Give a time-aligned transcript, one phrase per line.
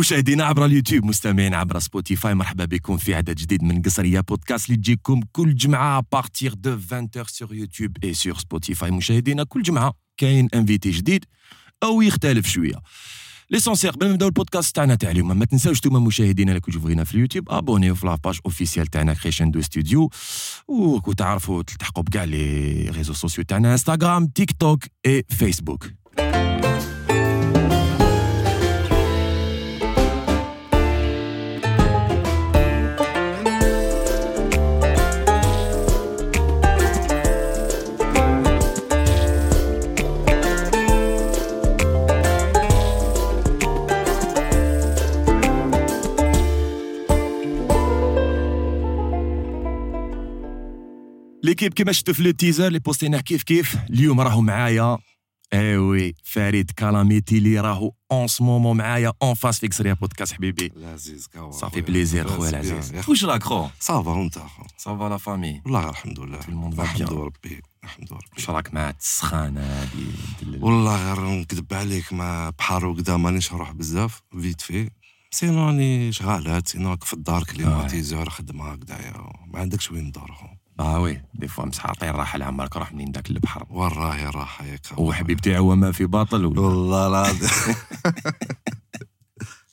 [0.00, 4.76] مشاهدينا عبر اليوتيوب مستمعين عبر سبوتيفاي مرحبا بكم في عدد جديد من قصرية بودكاست اللي
[4.76, 8.90] تجيكم كل جمعة partir de 20 sur يوتيوب et sur سبوتيفاي.
[8.90, 11.24] مشاهدينا كل جمعة كاين invité جديد
[11.82, 12.74] أو يختلف شوية.
[13.50, 15.38] l'essentiel قبل ما نبدأو البودكاست تاعنا تاع اليوم.
[15.38, 19.60] ما تنساوش نتوما مشاهدينا اللي تشوفونا في اليوتيوب ابونيو في la page officielle تاعنا كريشندو
[19.60, 20.10] ستوديو
[20.68, 25.86] وتعرفوا تلتحقوا بكاع les réseaux sociaux تاعنا انستغرام تيك توك اي فيسبوك
[51.42, 54.98] l'équipe كيما شفتوا في le teaser اللي بوستيناه كيف كيف؟ اليوم راهو معايا
[55.52, 60.32] إي وي فريد كالاميتي اللي راهو en ce moment معايا en face في قصريه بودكاست
[60.32, 60.72] حبيبي.
[60.76, 64.93] العزيز quoi ça fait plaisir خويا العزيز واش راك خو ça va وانت خو ça
[64.93, 66.38] va la famille والله الحمد لله.
[66.38, 67.12] الحمد.
[67.12, 68.24] ربي الحمد ربي.
[68.36, 74.20] واش راك مع السخانه ديال- والله غير نكذب عليك ما بحر وكذا مانيش نروح بزاف
[74.40, 74.90] vite fait
[75.30, 79.12] sinon راني شغالات sinon في الدار climatiseur خدمة هكذايا.
[79.46, 80.46] ما عندكش وين تدور خو
[80.80, 84.86] آه oui des fois مسحاطين راحه لعمرك روح منين داك البحر؟ وين راهي راحه ياك
[84.86, 85.08] خو.
[85.08, 87.74] وحبيبتي هو ما في باطل ولا؟ والله العظيم.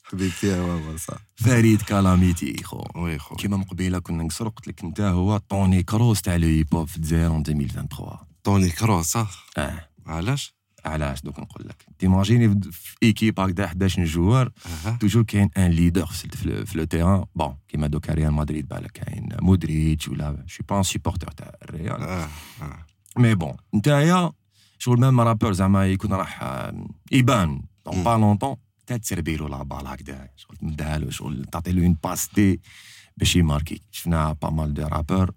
[0.03, 1.17] حبيبتي يا ماما صح.
[1.35, 6.21] فريد كالاميتي خو oui خو كيما مقبيله كنا نقصروا قلت لك أنت هو طوني كروس
[6.21, 9.89] تاع le hip hop في الجزائر 2023 توني كروس صح؟ آه.
[10.07, 10.56] علاش؟
[10.87, 11.85] علاش؟ دوك نقول لك.
[11.99, 14.51] t'imagines في équipe هكذا 11 joueurs
[14.85, 18.67] أها توجور كاين ان ليدر في في- في لو تيران بون كيما دوكا ريال مدريد
[18.67, 22.27] بالك كاين مودريتش ولا شي با سيبورتور تاع الريال آه
[22.61, 22.85] آه
[23.17, 24.31] مي بون نتايا
[24.79, 28.03] شغل ميم رابور زعما يكون راح آه، يبان دون مم.
[28.03, 28.55] با لونتون
[28.87, 32.61] تا تسربي له لا بال هكذا شغل تمدها له شغل تعطي له اون باس دي
[33.17, 35.31] باش يماركي شفنا با مال دو رابور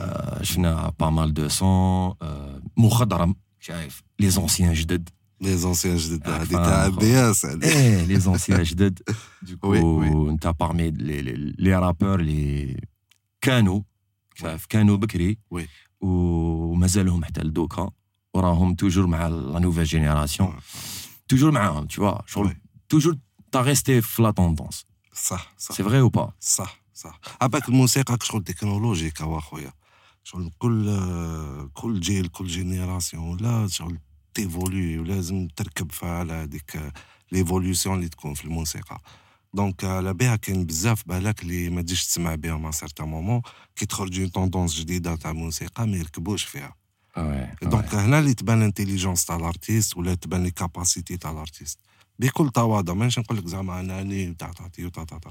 [0.00, 3.34] آه، شفنا با مال دو سون آه، مخضرم
[3.66, 5.08] شايف les anciens جدد
[5.40, 6.96] les anciens جدد آه، هادي فاهم، تاع خو.
[6.96, 8.98] بياس هادي إيه les anciens جدد
[9.62, 10.08] oui, oui.
[10.08, 12.80] donc انت parmi les les- les rappeurs اللي
[13.40, 13.80] كانوا
[14.34, 15.68] شايف كانوا بكري oui.
[16.00, 17.90] ومازالهم حتى لدوكا
[18.34, 20.56] وراهم toujours مع la nouvelle génération
[21.28, 22.56] toujours معاهم tu vois شغل oui.
[22.88, 23.16] toujours
[23.52, 24.84] t'as resté في la tendance
[25.14, 29.72] صح صح c'est vrai ou pas صح صح عباك الموسيقى شغل technologique هو خويا
[30.26, 30.98] شغل كل
[31.74, 33.98] كل جيل كل génération ولا شغل
[34.34, 36.92] تيفولي ولازم تركب في على هذيك
[37.32, 39.00] l'évolution اللي تكون في الموسيقى
[39.54, 43.42] donc على بها كاين بزاف بالك اللي ما تجيش تسمع بهم à certain moment
[43.76, 46.74] كي تخرج une tendance جديده تاع الموسيقى ما يركبوش فيها
[47.62, 51.36] donc هنا اللي تبان ال intelligence تاع ال artiste ولا تبان les capacités تاع ال
[51.36, 51.78] artiste
[52.18, 55.30] بكل تواضع مانيش نقول لك زعما اناني وتاع تعطي وتاع تعطي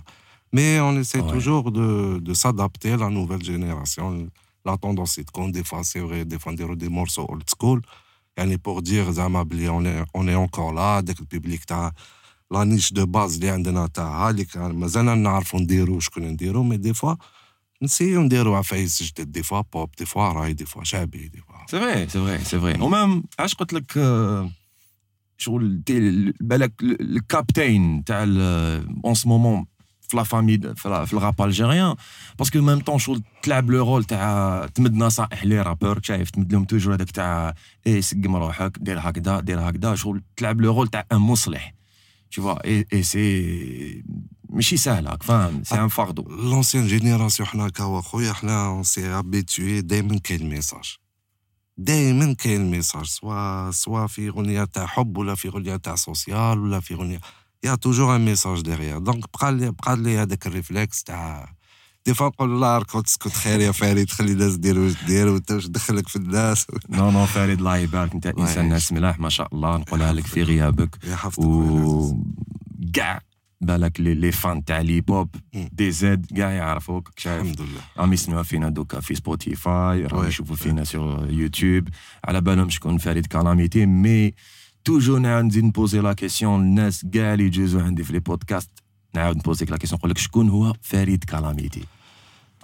[0.53, 1.25] mais on essaie Ouais.
[1.31, 4.29] toujours de de s'adapter la nouvelle génération
[4.65, 7.81] la tendance تكون des fois c'est vrai des fois نديرو des morceaux old school
[8.37, 11.91] يعني pour dire زعما بلي on on est encore là داك ال public تاع
[12.51, 16.77] la niche de base اللي عندنا تاعها اللي كان مازال نعرفو نديرو شكون نديرو mais
[16.77, 17.15] des fois
[17.81, 21.55] نسيو نديرو عفايس جدد des fois pop des fois راي des fois شعبي des fois
[21.71, 24.51] c'est vrai c'est vrai c'est vrai و même علاش قلت لك آه،
[25.37, 28.23] شغل تي- بالك ال capitaine تاع
[29.05, 29.65] en ce moment
[30.23, 31.95] في la famille في الراب algérien
[32.39, 36.53] parce que même temps شغل تلعب le rôle تاع تمد نصائح les rappeurs شايف؟ تمد
[36.53, 37.53] لهم toujours هذاك تاع
[37.87, 39.95] اي سقم روحك دير هكذا دير هكذا.
[39.95, 41.73] شغل تلعب le rôle تاع un مصلح.
[42.35, 44.03] Tu vois et, et c'est
[44.49, 49.81] ماشي سهل راك فاهم؟ c'est un fardeau l'ancienne génération حنا كوا خويا حنا c'est habituel
[49.81, 50.97] دايما كاين message
[51.77, 56.79] دايما كاين ميساج سوا سوا في غنية تاع حب ولا في غنية تاع social ولا
[56.79, 57.19] في غنية
[57.65, 61.55] يا toujours un message derrière donc بقى لي بقى لي هذاك ال réflexe تاع
[62.05, 65.51] des fois نقول لا راك تسكت خير يا فريد خلي الناس ديروا واش دير وانت
[65.51, 69.47] واش دخلك في الناس non non فريد الله يبارك انت انسان ناس ملاح ما شاء
[69.53, 70.97] الله نقولها لك في غيابك.
[71.37, 72.13] و
[72.93, 73.21] كاع
[73.61, 78.43] بالك لي les fans تاع الهيب هوب DZ كاع يعرفوك شايف الحمد لله راهم يسمعوا
[78.43, 80.27] فينا دوكا في سبوتيفاي راهم.
[80.27, 81.87] يشوفوا فينا sur يوتيوب
[82.25, 84.33] على بالهم شكون فريد كالاميتي mais
[84.85, 88.69] toujours نعاود نزيد نبوزي la question الناس كاع اللي يجوزوا عندي في les podcasts
[89.15, 91.85] نعاود نبوزيك la question نقول لك شكون هو فريد كالاميتي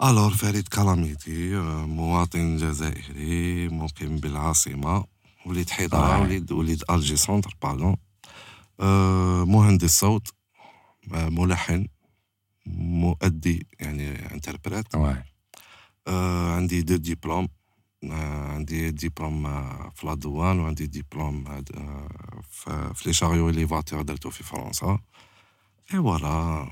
[0.04, 5.06] alors فريد كالاميتي آه، مواطن جزائري مقيم بالعاصمة
[5.45, 6.21] وليد حيدرة آه.
[6.21, 7.95] وليد وليد الجي centre pardon
[8.79, 10.27] آه، مهندس صوت
[11.07, 11.88] ملحن
[12.65, 14.95] مؤدي يعني interprète
[16.07, 17.48] آه، عندي deux diplômes
[18.03, 21.63] عندي ديبلوم آه، في لادوان وعندي ديبلوم آه،
[22.50, 25.00] في في لي شاريو لي فاتور درتو في فرنسا.
[25.94, 26.68] اي فوالا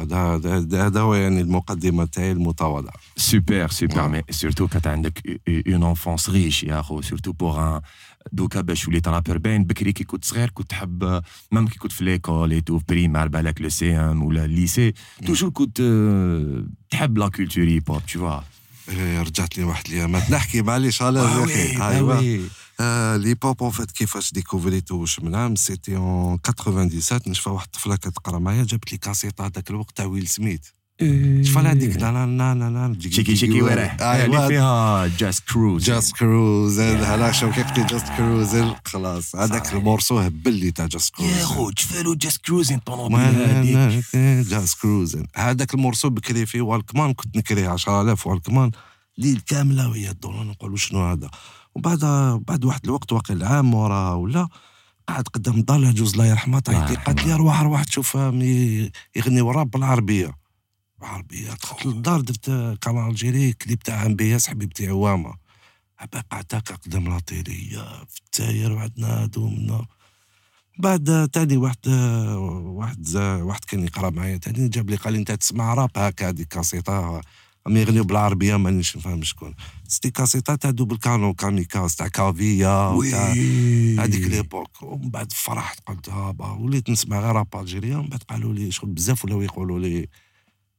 [0.00, 0.40] هذا
[0.86, 6.64] هذا هو يعني المقدمه تاعي المتواضعه سوبر سوبر مي سورتو كانت عندك اون انفونس ريش
[6.64, 7.80] يا خو سورتو بوغ ان
[8.32, 11.22] دوكا باش وليت رابر باين بكري كي كنت صغير كنت تحب
[11.52, 14.92] ميم كي كنت في ليكول اي تو بريمار بالك لو سي ام ولا الليسي
[15.26, 15.82] toujours كنت
[16.90, 18.40] تحب la culture hip hop tu vois
[18.88, 20.30] رجعت لي واحد الأيامات.
[20.30, 25.34] نحكي معليش على يا أخي ايوا le hip hop en fait كيفاش découvريتو واش من
[25.34, 30.04] عام c'était en 97 نشفى واحد الطفله كتقرا معايا جابت لي كاسيطه هذاك الوقت تاع
[30.04, 30.60] ويل سميث
[31.42, 36.16] شفا هذيك لا لا لا لا لا شيكي شيكي وراه اللي فيها جاست كروز جاست
[36.16, 41.30] كروز هذاك شو كيف جاست كروز خلاص هذاك ال morceau هبل لي تاع جاست كروز
[41.30, 44.02] يا خو تفالو جاست كروزين طوموبيل
[44.48, 48.70] جاست كروز هذاك المورسو بكري فيه والكمان كنت نكري 10000 والكمان
[49.18, 51.30] ليل كامله وهي الدور نقولوا شنو هذا
[51.74, 51.98] وبعد
[52.48, 54.48] بعد واحد الوقت واقع عام وراها ولا
[55.08, 58.14] قاعد قدام الدار العجوز الله يرحمها تعيط قالت لي أروح أروح تشوف
[59.16, 60.41] يغني وراب بالعربيه
[61.02, 62.50] بالعربيه دخلت للدار درت
[62.80, 65.34] كان الجيري كليب تاع أم بي إس حبيبتي عوامة.
[66.30, 67.68] قعدت هكا قدام لا تيلي
[68.08, 69.86] في التاير وعندنا منا
[70.78, 75.74] بعد تاني واحد واحد واحد كان يقرأ معايا تاني جاب لي قال لي أنت تسمع
[75.74, 77.20] راب هكا هذيك كاسيطه
[77.66, 79.54] عم يغنيو بالعربيه مانيش نفهم شكون.
[79.88, 82.88] c'était كاسيطات تاع دوبل كانو كاميكاز تاع كافيا
[83.98, 84.82] هذيك l'époque.
[84.82, 88.90] ومن بعد فرحت قلت هابا وليت نسمع غير راب algérien ومن بعد قالوا لي شغل
[88.90, 90.08] بزاف ولاو يقولوا لي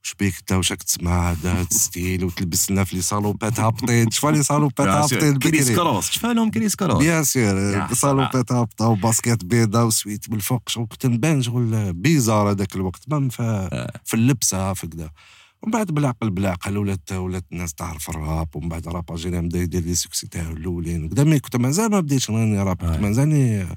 [0.03, 4.11] واش بيك انت واش راك تسمع هذا style وتلبس لنا في les salopettes هابطين.
[4.11, 8.95] شفا les salopettes هابطين كريس كروس شفا لهم كريس كروس bien sûr salopette هابطة و
[8.95, 13.01] baskets بيضا و sweat بالفوق شغل كنت نبان شغل bizarre هذاك الوقت.
[13.07, 15.09] même في اللبسة في كذا
[15.61, 18.47] ومن بعد بالعقل بالعقل ولات ولات الناس تعرف الراب.
[18.55, 21.23] ومن بعد الراب الجيري بدا يدير لي سوكسي تاعو الأولين وكذا.
[21.23, 22.77] مي كنت مازال ما بديتش نغني راب.
[22.77, 23.67] كنت مازالني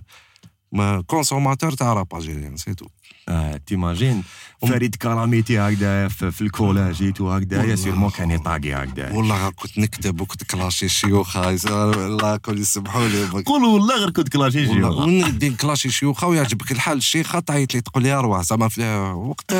[0.72, 2.86] ما كونسوماتور تاع راب الجيريان سي تو
[3.28, 4.22] آه تيماجين
[4.68, 10.44] فريد كراميتي هكذا في الكولاج جيتو هكذا سيرمون كان يطاقي هكذا والله كنت نكتب وكنت
[10.44, 11.50] كلاشي شيوخة.
[11.50, 13.42] الله كل يسمحوا لي.
[13.42, 15.04] قولوا والله غير كنت كلاشي شيوخة.
[15.04, 16.98] وندي كلاشي شيوخة ويعجبك الحال.
[16.98, 19.52] الشيخة تعيط لي تقول لي أروح زعما في وقت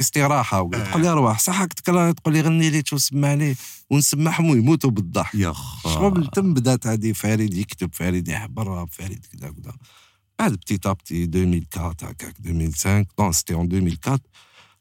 [0.00, 3.56] استراحة تقول لي أروح صح تقول لي غني لي تسمع لي.
[3.90, 5.34] ونسمعهم ويموتوا بالضحك.
[5.34, 5.54] يا
[5.84, 9.72] شغل تم بدات هذه؟ فريد يكتب فريد يحبر فريد كذا كذا.
[10.38, 14.18] بعد بتيت ابتي 2004 هكاك 2005 نو سيتي اون 2004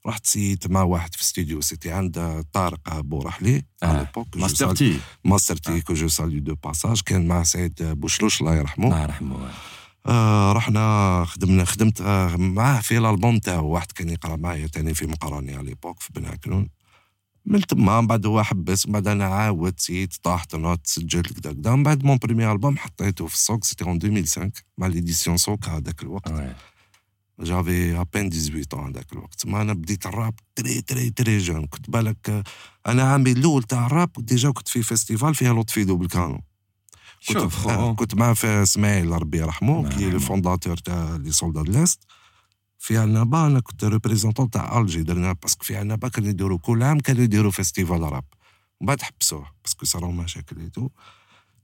[0.08, 5.58] رحت سيت مع واحد في استوديو سيتي عند طارق بورحلي على ليبوك ماستر تي ماستر
[5.58, 8.86] تي كو جو ساليو دو باساج كان مع سعيد بوشلوش الله يرحمه.
[8.86, 9.50] الله يرحمه
[10.06, 10.52] آه.
[10.54, 15.56] رحنا خدمنا خدمت آه معاه في الألبوم تاعو واحد كان يقرأ معايا تاني في مقراني
[15.56, 16.70] على ليبوك في بناكلون
[17.48, 21.54] من تما من بعد هو حبس من بعد أنا عاودت سيت طاحت نوت سجلت كدا
[21.54, 25.70] كدا من بعد مون بريمي البوم حطيته في السوق سيتي اون 2005 مع ليديسيون سوق
[25.70, 26.32] هذاك الوقت.
[27.40, 29.46] جافي ابين 18 هذاك الوقت.
[29.46, 32.44] ما أنا بديت الراب تري تري تري جون كنت بالك
[32.88, 36.42] أنا عامي الأول تاع الراب ديجا كنت في فيستيفال فيها لطفي دوبل كانو.
[37.28, 37.38] كنت
[38.00, 42.00] كنت مع في إسماعيل ربي يرحمه كي لو فونداتور تاع لي سولداد ليست
[42.88, 46.84] في عنابه أنا كنت représentant تاع الجي درنا parce que في عنابه كانوا يديروا كل
[46.84, 48.24] عام كانوا يديروا festival راب.
[48.80, 50.90] ومن بعد حبسوه parce que صاروا مشاكل et tout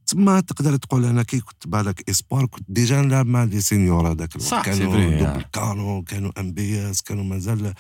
[0.08, 4.36] تما تقدر تقول أنا كي كنت بالك espoir كنت déjà نلعب مع les seniors هذاك
[4.36, 4.50] الوقت.
[4.66, 7.74] كانوا دوبل كانو كانوا ام بي اس كانوا مازال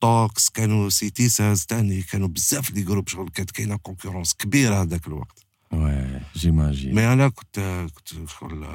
[0.00, 5.06] توكس كانوا سيتي ساز تاني كانوا بزاف les groupes شغل كانت كاينة concurrence كبيرة هذاك
[5.06, 5.49] الوقت.
[5.72, 8.66] oui j'imagine mais أنا كنت كنت شغل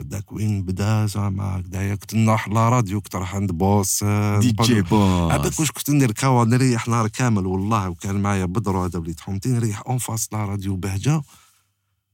[0.00, 4.04] داك وين بدا زعما هكذايا كنت نروح la radio كنت نروح عند بوس
[4.40, 9.20] DJ Boss هذاك واش كنت quoi نريح نهار كامل والله وكان معايا بدر هذا وليد
[9.20, 11.22] حومتي نريح en face la radio بهجة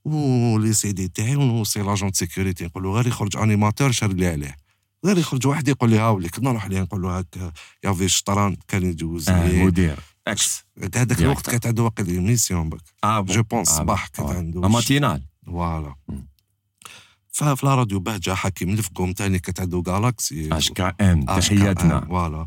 [0.04, 4.56] و les CD تاعي ونوصي l'agent sécurité نقول له غير يخرج animateur شر لي عليه.
[5.04, 7.52] غير يخرج واحد يقول لي هاولي كنا نروح ليه نقول له هاك
[7.84, 9.98] y avait شطران كان يجوز آه مدير.
[10.28, 14.60] إكس هذاك الوقت كانت عنده واحد l'émission بك آه je pense الصباح كانت عنده.
[14.60, 15.94] matinale voilà.
[17.28, 22.00] ففي la radio بهجة حكيم لفكم تاني كانت عنده Galaxy HKM تحياتنا.
[22.00, 22.46] voilà.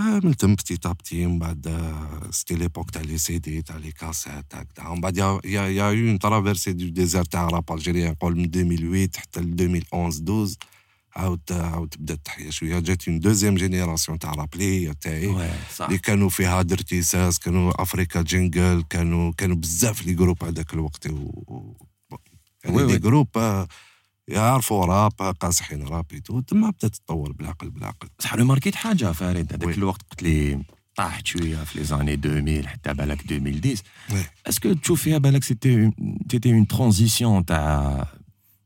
[0.00, 1.92] من تم petit petit من بعد
[2.30, 4.88] c'était l'époque تاع les CD تاع les cassettes هكذا.
[4.88, 8.44] ومن بعد y a y a une traversée du désert تاع rap algérien نقول من
[8.44, 10.56] 2008 حتى ل 2011 12
[11.16, 12.78] عاود عاود بدات تحيا شوية.
[12.78, 18.84] جات une deuxième génération تاع رابلي تاعي؟ اللي كانوا فيها Dirty South كانوا Africa Jungle
[18.90, 21.06] كانوا كانوا بزاف les groupes هذاك الوقت.
[21.06, 21.74] و...
[22.64, 23.28] يعني les groupes
[24.28, 26.06] يعرفوا راب قاصحين راب
[26.46, 28.08] تما بدات تطور بالعقل بالعقل.
[28.18, 30.62] بصح ريماركيت حاجة فريد هذاك الوقت قلت لي
[30.96, 33.82] طاحت شوية في les années 2000 حتى بالك 2010
[34.46, 35.92] est-ce que تشوف فيها بالك c'était
[36.30, 38.08] c'était une transition تاع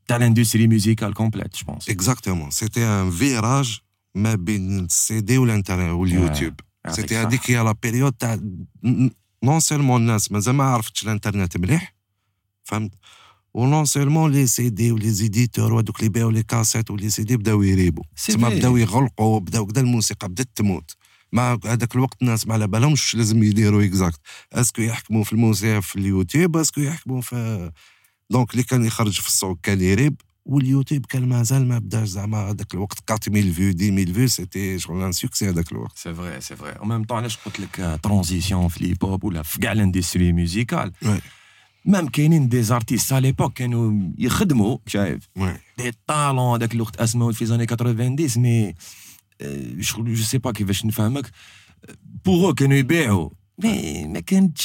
[0.07, 3.79] تاع l'industrie musicale complète je pense exactement c'était un virage
[4.15, 6.53] ما بين السي دي والانترنت واليوتيوب
[6.89, 7.17] c'était.
[7.17, 8.39] هذيك هي la période تاع
[9.43, 11.95] non seulement الناس مازال ما عرفتش الانترنت مليح
[12.63, 12.91] فهمت
[13.53, 17.23] و non seulement les CD و les éditeurs وهذوك اللي باعوا les cassettes و les
[17.23, 18.35] CD بداو يريبوا vrai.
[18.35, 20.95] بداو يغلقوا بداو كدا الموسيقى بدات تموت
[21.31, 24.19] مع هذاك الوقت الناس ما على بالهمش لازم يديروا exact
[24.53, 27.71] est-ce que يحكموا في الموسيقى في اليوتيوب est-ce que يحكموا في
[28.31, 32.73] donc اللي كان يخرج في السوق كان يريب واليوتيوب كان مازال ما بداش زعما هذاك
[32.73, 36.71] الوقت 4000 vues 10000 vues c'était شغل un succès هذاك الوقت c'est vrai c'est vrai
[36.71, 40.31] en même temps علاش قلت لك transition في ال hip-hop ولا في كاع ال industrie
[40.31, 41.21] musicale oui.
[41.85, 47.31] même كاينين des artistes على l'époque كانوا يخدموا شايف oui des talents هذاك الوقت اسماو
[47.31, 48.75] في زاني 90 مي
[49.79, 51.31] شغل je sais pas كيفاش نفهمك
[52.25, 53.29] beaucoup كانوا يبيعوا
[53.63, 54.63] mais ما كانتش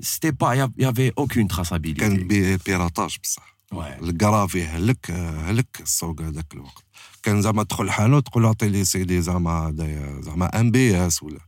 [0.00, 4.02] c'était pas y avait aucune traçabilité كان pi- piratage بصح Ouais.
[4.02, 5.10] ال gravé هلك
[5.46, 6.84] هلك السوق هذاك الوقت
[7.22, 11.38] كان زعما تدخل حانوت تقول له عطي لي سي دي زعما هذايا زعما MBS ولا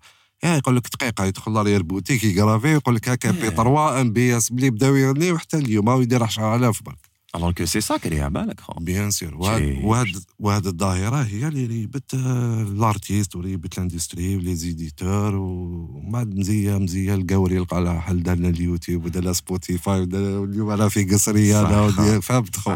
[0.44, 4.70] يا يقول لك دقيقه يدخل l'arrière boutique يكرافي يقول لك هكا بي 3 MBS بلي
[4.70, 9.10] بداو يغنيو حتى اليوم يدير 10000 برك alors que c'est sacré على بالك خو bien
[9.10, 10.06] s- وهاد
[10.38, 17.14] وهاد الظاهره هي اللي ريبت l'artiste وريبت l'industrie و les éditeurs ومن بعد مزيه مزيه
[17.14, 21.60] القاوري لقى لها حل دار لنا اليوتيوب ودار لها Spotify ودار اليوم أنا في قصريه
[21.60, 22.70] أنا فهمت خو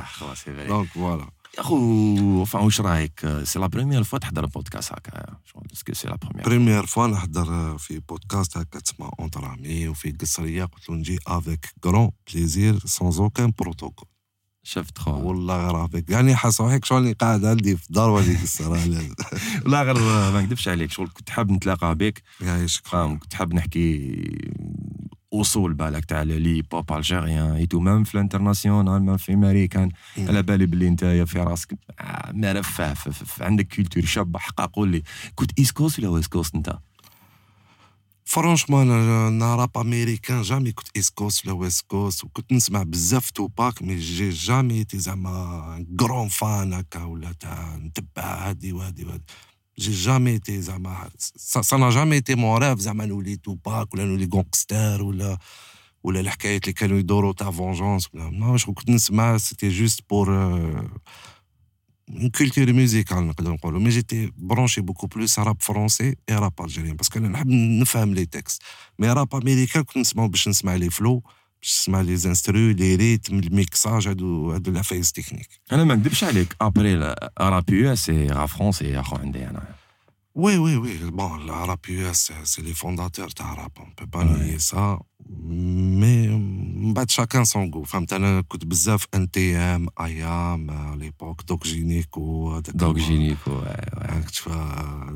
[0.69, 1.27] donc voilà
[1.59, 5.37] يا خو فا واش رايك c'est la première fois تحضر بودكاست هكا
[5.73, 10.11] est-ce que c'est la première première fois نحضر في بودكاست هكا تسمى entre amis وفي
[10.11, 14.09] قصريه قلت له نجي avec grand plaisir sans aucun protocole
[14.65, 18.85] شفت خو والله غير يعني حاس روحك شغل قاعد عندي في الدار وهذيك الصراحة.
[19.67, 19.95] لا غير
[20.33, 20.91] ما نكذبش عليك.
[20.91, 24.13] شغل كنت حاب نتلاقى بك يعيشك فاهم كنت حاب نحكي
[25.33, 29.91] أصول بالك تاع hip-hop algérien et tout même في ال international même في امريكان.
[30.19, 32.95] على بالي بلي انت في راسك آه، مرفه
[33.41, 35.03] عندك culture شابة حقا قول لي
[35.35, 36.79] كنت East Coast ولا West Coast انت؟
[38.25, 43.31] franchement أنا أنا rap américain jamais كنت East Coast ولا West Coast وكنت نسمع بزاف
[43.31, 49.25] توباك mais j'ai jamais été زعما grand fan هكا ولا تاع نتبع هادي وهادي وهادي
[49.79, 54.29] j'ai jamais été زعما ça n'a jamais été mon rêve زعما نولي توباك ولا نولي
[54.35, 55.39] gangster ولا
[56.05, 60.29] ولا الحكايات اللي كانوا يدوروا تاع vengeance ولا ما شغل كنت نسمع c'était juste pour
[62.13, 66.97] une culture musicale نقدر نقولوا mais j'étais branché beaucoup plus rap français et rap algérien
[66.97, 68.63] parce que أنا نحب نفهم les textes
[68.99, 71.23] mais rap américain كنت نسمعو باش نسمع les flows
[71.63, 76.25] باش نسمع les instrus les rythmes ال mixage هادو هادو العفايس تكنيك أنا ما نكذبش
[76.25, 79.75] عليك après rap US c'est rap français يا خو عندي أنا
[80.35, 83.69] oui oui oui bon ال rap US c'est les fondateurs تاع
[85.29, 91.67] mais من بعد chacun son goût فهمت؟ أنا كنت بزاف NTM IAM à l'époque Doc
[91.67, 92.97] Gynéco Doc.
[92.97, 93.63] Gynéco
[93.93, 94.49] عرفت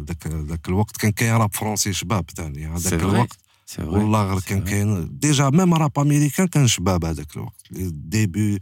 [0.09, 2.67] ذاك ذاك الوقت كان كاين rap français شباب ثاني.
[2.67, 3.39] هذاك الوقت
[3.79, 4.65] والله غير كان.
[4.65, 5.19] كاين.
[5.19, 7.63] déjà même rap américain كان شباب هذاك الوقت.
[7.71, 8.59] début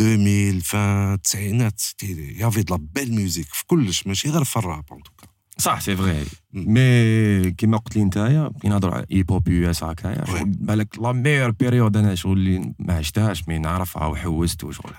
[0.00, 4.63] 2000 fin التسعينات y avait de la belle musique في كلش ماشي غير في ال
[4.63, 9.06] rap en tout cas صح c'est vrai mais كيما قلت لي نتايا كي نهضروا على
[9.12, 14.64] hip-hop US هكايا بالك la meilleure période أنا شغل اللي ما عشتهاش mais نعرفها وحوست
[14.64, 14.92] وشغل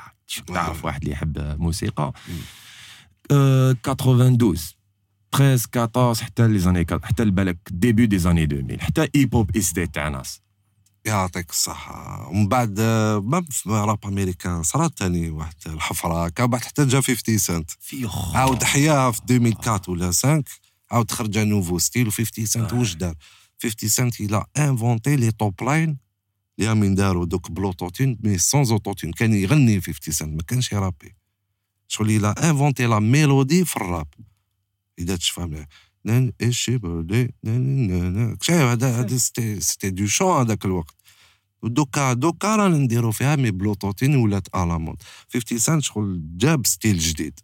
[0.48, 2.14] تعرف واحد اللي يحب موسيقى.
[3.32, 4.56] آه، 92
[5.38, 9.74] 13 14 حتى les années حتى بالك début des années 2000 حتى Hip Hop Is
[9.74, 10.41] Dead تاع Nas.
[11.08, 12.28] يعطيك الصحة.
[12.30, 17.02] ومن بعد آه، ما في rap américain صرات ثاني واحد الحفرة هكا بعد حتى جا
[17.02, 17.72] 50 سنت.
[17.80, 20.44] في عاود حياها في 2004 ولا 5
[20.92, 23.16] عاود خرج nouveau style و 50 سنت واش دار؟
[23.64, 25.98] 50 Cent a inventé les top lines
[26.60, 31.16] اللي من داروا دوك بلوتوتين مي سونز اوتوتين كان يغني 50 سنت ما كانش يرابي.
[31.88, 34.08] شغل a إنفونتي لا ميلودي في الراب.
[35.00, 35.66] إذا تفهم
[36.06, 40.97] نان اشي بردي نان نان هذا هذا سيتي سيتي دو شون هذاك الوقت.
[41.64, 44.96] ودوكا دوكا رانا نديرو فيها مي بلوتوتين ولات الامود
[45.34, 47.40] 50 سنت شغل جاب ستيل جديد.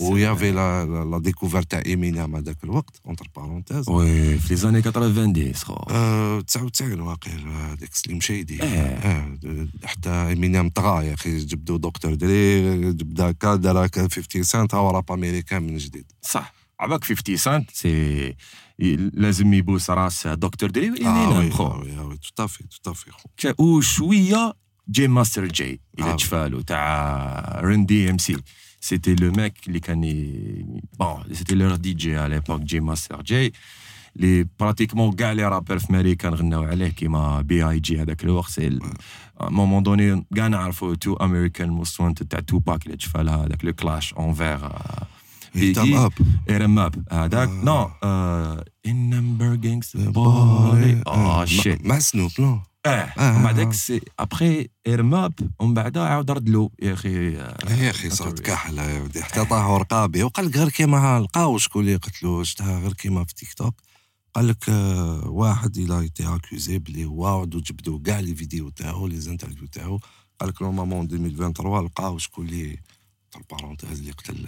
[0.00, 5.54] ويافي لا لا- ديكوفرت تاع ايمينيام هذاك الوقت اونتر بارونتيز وي في لي زاني 90
[5.54, 5.72] خو.
[5.74, 8.68] آه، 99 واقيل هذاك سليم شيدي إيه.
[8.68, 9.38] آه،
[9.84, 12.14] حتى ايمينيام طغى يا أخي جبدو Dr.
[12.14, 16.12] Dre جبدا هكا دار هكا 50 سنت هو rap américain من جديد.
[16.22, 16.54] صح.
[16.80, 18.34] عباك 50 Cent si
[19.14, 20.70] لازم يبوس راس Dr.
[20.70, 21.66] Dre آه و Eminem oui خو.
[21.66, 24.54] آه، oui آه، وي توتافي توتافي خو وشويه
[24.90, 26.16] Jam Master Jay آه.
[26.16, 28.18] تشفالو تاع Run-DMC.
[28.18, 30.00] c'était le mec اللي كان
[30.98, 33.52] bon c'était leur DJ على l'époque Jam Master Jay
[34.16, 38.78] اللي pratiquement كاع les rappeurs في أمريكا غناو عليه كيما B.I.G هذاك الوقت c'est
[39.40, 44.14] مومون دوني كاع نعرفوا تو امريكان موست وانتد تاع توباك اللي تشفالها هذاك لو كلاش
[44.14, 44.58] اونفير
[45.54, 46.12] هيتام اب
[46.50, 47.04] ايرم اب.
[47.12, 47.52] هذاك آه.
[47.64, 47.90] نو
[48.86, 49.96] ان نمبر جينكس.
[49.96, 53.34] بولي آه شيت مع سنوب نو آه آه.
[53.36, 55.32] ومن بعدك سي ابخي ايرم اب.
[55.60, 56.70] ومن بعد عاود رد له.
[56.82, 59.22] يا أخي آه، يا أخي صوت كحل يا ودي.
[59.22, 63.34] حتى طاح رقابي وقال لك غير كيما لقاو شكون اللي قتلو شتها غير كيما في
[63.34, 63.74] تيك توك.
[64.34, 69.20] قال لك آه، واحد إلى ايتي أكوزي بلي واعد وجبدوا كاع لي فيديو تاعو لي
[69.20, 70.00] زانترفيو تاعو.
[70.40, 72.76] قال لك نورمالمون 2023 لقاو شكون اللي
[73.30, 74.46] في البارونتيز اللي قتل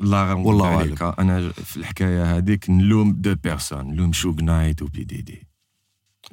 [0.00, 1.02] غير والله عليك.
[1.02, 5.46] أنا في الحكاية هذيك نلوم دو بيرسون نلوم شوك نايت و بي دي دي.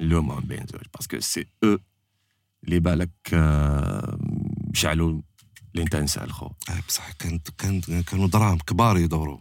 [0.00, 1.78] نلومهم بين زوج باسكو سي أو
[2.64, 4.18] اللي بالك آه،
[4.74, 5.22] شعلوا
[5.74, 6.46] الانترنسال خو.
[6.46, 9.38] آه، بصح كانت كانت كانوا دراهم كبار يدوروا.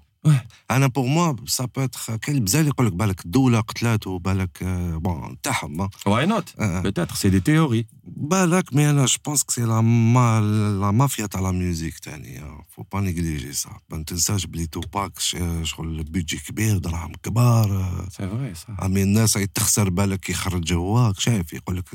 [0.71, 5.41] أنا بوغ موا سا بوتر كاين بزاف يقول لك بالك الدولة قتلاتو بالك آه، بون
[5.43, 5.89] تاعهم.
[6.05, 6.53] واي نوت.
[6.59, 10.41] بيتيتر سي دي تيوري بالك مي أنا جو بونس كو سي لا ما
[10.81, 15.19] لا مافيا تاع لا ميوزيك تاني فو با نيجليجي سا ما تنساش بلي توباك
[15.63, 21.53] شغل بيجي كبير دراهم كبار سي فري صح امي الناس تخسر بالك يخرج هواك شايف
[21.53, 21.89] يقول لك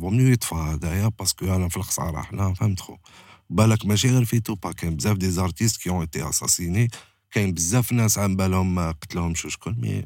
[0.00, 2.96] فوميو يطفى هذايا باسكو أنا في الخساره حنا فهمت خو
[3.50, 6.90] بالك ماشي غير في توبا كاين بزاف دي زارتيست كي اون ايتي اساسيني
[7.30, 10.04] كاين بزاف ناس عن بالهم ما قتلهمش شكون مي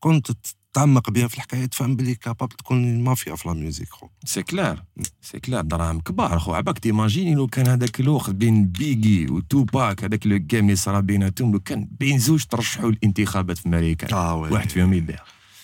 [0.00, 0.30] كنت
[0.72, 4.08] تعمق بها في الحكاية تفهم بلي كابابل تكون مافيا في لا ميوزيك خو.
[4.24, 4.84] سي كلار
[5.22, 6.54] سي كلار دراهم كبار خو.
[6.54, 11.52] عباك تيماجيني لو كان هذاك الوقت بين بيجي وتوباك هذاك لو جيم اللي صرا بيناتهم
[11.52, 14.50] لو كان بين زوج ترشحوا الانتخابات في أمريكا آه وي.
[14.50, 15.22] واحد فيهم يدير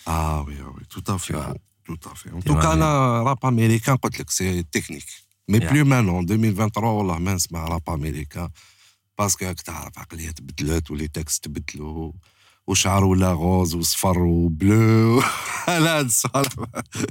[0.09, 1.03] آه وي آه وي.
[1.05, 1.97] تو افي Tu vois.
[2.01, 5.05] تو افي ان توكا أنا راب امريكان قلت لك سي تكنيك
[5.49, 5.59] مي.
[5.59, 8.49] بلو مانون 2023 والله ما نسمع راب امريكان
[9.21, 12.13] باسكو راك تعرف عقلية تبدلت ولي تكست تبدلوا
[12.67, 15.23] وشعر ولا غوز وصفر وبلو.
[15.69, 16.53] لا هاد الصوالح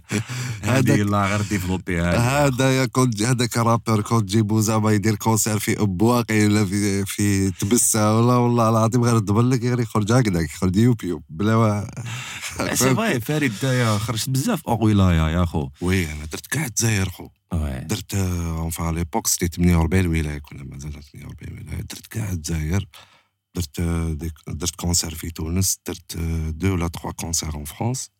[0.62, 5.82] هذه الله غير ديفلوبي هذا يا كنت هذاك رابر كنت تجيبو زعما يدير كونسير في
[5.82, 8.18] ابواقي ولا في في تبسة.
[8.18, 11.88] والله والله العظيم غير تدبر لك غير يخرج هكذاك يخرج يوب يوب بلا ما
[12.75, 13.54] سي فري فريد
[13.98, 17.27] خرجت بزاف أو ولايه يا خو وي أنا درت كاع الجزائر خو
[17.88, 22.85] درت اونفان ليبوك سيتي 48 ولايه كنا مازال 48 ولايه درت كاع الجزائر
[23.55, 28.12] درت آه، ديك درت كونسير في تونس درت آه، دو ولا تخوا كونسير اون فرانس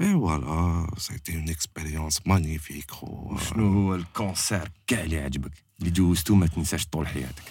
[0.00, 5.90] et voilà c'était une expérience magnifique خو شنو هو ال concert كاع اللي عجبك اللي
[5.90, 7.42] جوزتو ما تنساش طول حياتك.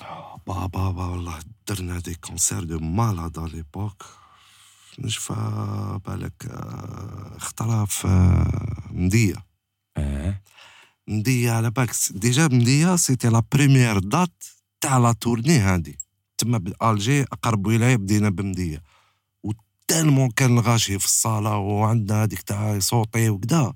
[0.47, 4.05] بابا بابا والله درنا des concerts de malade على l'époque
[4.99, 5.33] نشفى
[6.05, 9.46] بالك آه، اخترع في آه،
[11.07, 14.43] المدية على بالك س- déjà المدية c'était la première date
[14.81, 15.97] تاع la tournée هادي
[16.37, 18.83] تما بالجي اقرب ولاية بدينا بمدية
[19.43, 23.73] و tellement كان الغاشي في الصالة وعندنا هذيك تاع صوتي وكدا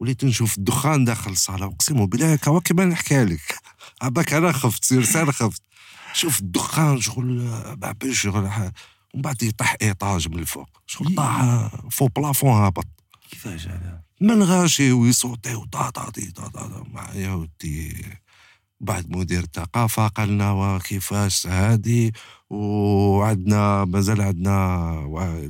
[0.00, 3.58] وليت نشوف الدخان داخل الصالة اقسم بالله quoi كيما نحكي لك
[4.02, 5.62] عباك أنا خفت sérieux خفت
[6.12, 12.50] شوف الدخان شغل بعبي شغل ومن بعد يطيح étage من الفوق شغل طاح faux plafond
[12.50, 12.86] هابط
[13.30, 18.04] كيفاش هذا من غاشي ويصوتي وطا طا طي طا طا طا مع يا ودي
[18.80, 22.12] بعد مدير الثقافة قالنا وكيفاش هادي؟
[22.50, 25.40] وعندنا مازال عندنا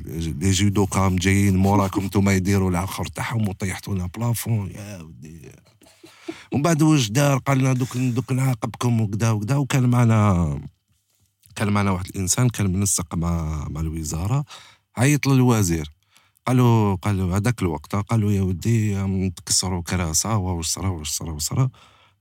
[0.41, 4.71] لي جودوكا جايين موراكم نتوما يديروا العخر تاعهم وطيحتوا لنا بلافون.
[4.71, 5.53] يا ودي.
[6.53, 9.57] ومن بعد واش دار؟ قالنا دوك دوك نعاقبكم وكدا وكدا.
[9.57, 10.61] وكان معنا
[11.57, 14.45] كان معنا واحد الإنسان كان منسق مع مع الوزارة
[14.97, 15.98] عيط للوزير.
[16.49, 21.71] قالوا قالوا هذاك الوقت قالوا يا ودي تكسروا كراسة واش صرا واش صرا واش صرا.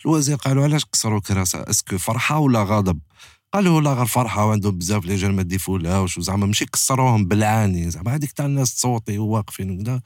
[0.05, 2.99] الوزير قالوا علاش كسروا كراسة؟ اسكو فرحة ولا غضب؟
[3.53, 8.15] قالوا لا غير فرحة وعندهم بزاف لي جال ما ديفولاوش وزعما ماشي كسروهم بالعاني زعما
[8.15, 10.01] هذيك تاع الناس تصوتي وواقفين وكذا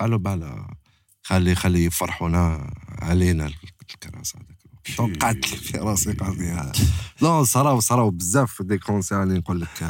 [0.00, 0.74] قالوا بالا
[1.22, 3.50] خلي خلي يفرحونا علينا
[3.94, 6.88] الكراسة هذاك دونك قعدت في راسي قعدت
[7.22, 9.82] لا صراو صراو بزاف دي كونسير نقول لك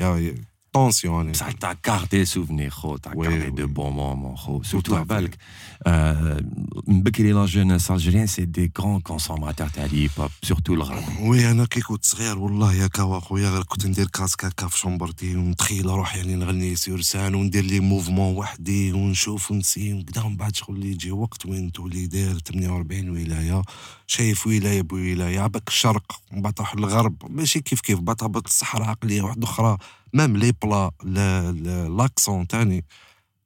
[0.00, 0.34] يا
[0.78, 3.50] طونسيون بصح تاع كاردي سوفنير خو تاع وي.
[3.50, 5.04] دو بون مومون خو سورتو على.
[5.04, 5.38] بالك
[5.86, 6.40] آه،
[6.86, 11.50] من بكري la jeunesse algérienne c'est des grands consommateurs تاع ال hip-hop surtout الغرب oui
[11.50, 15.36] أنا كي كنت صغير والله يا quoi خويا غير كنت ندير casque هكا في شومبرتي
[15.36, 20.56] ونتخيل روحي يعني نغني sur scène وندير les mouvements وحدي ونشوف ونسي وكدا ومن بعد
[20.56, 23.62] شغل يجي وقت وين تولي داير 48 ولايه
[24.06, 28.88] شايف ولايه بولايه عباك الشرق ومن بعد تروح للغرب ماشي كيف كيف بعد تهبط الصحراء
[28.88, 29.78] عقليه واحدة أخرى
[30.12, 32.84] même les بلا l'a- l'a- l'accent تاني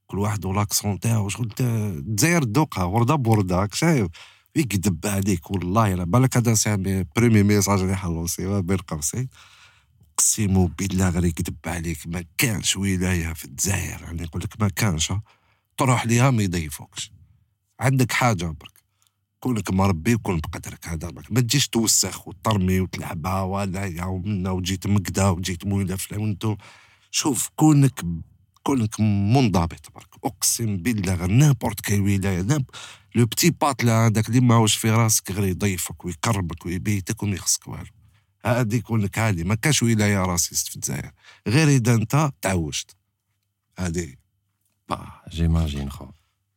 [0.07, 4.09] كل واحد ولاكسون تاعو شغل الجزائر دوقها وردة بوردة شايف؟
[4.57, 9.29] يكذب عليك والله الا بالك هذا سامي بريمي ميساج اللي حلوسي بين قوسين
[10.15, 15.13] أقسم بالله غير يكذب عليك ما كانش ولاية في الجزائر يعني يقول لك ما كانش.
[15.77, 17.13] تروح ليها ما يضيفوكش.
[17.81, 18.72] عندك حاجة برك؟
[19.43, 25.29] كونك مربي وكون بقدرك هذا ما تجيش توسخ وترمي وتلعبها ولا يا ومنا وجيت مقدا
[25.29, 26.57] وجيت مويلة فلانتو
[27.11, 28.01] شوف كونك
[28.63, 30.09] كونك منضبط برك.
[30.25, 32.47] أقسم بالله غير n'importe quelle ولاية
[33.15, 37.87] le petit بات هذاك اللي ماهوش في راسك غير يضيفك ويقربك ويبيتك وما يخصك والو.
[38.45, 41.11] هادي يكون لك هادي ما كاش ولاية raciste في الجزائر
[41.49, 42.97] غير إذا أنت تعوجت.
[43.79, 44.19] هادي
[44.89, 46.07] bah j'imagine خو.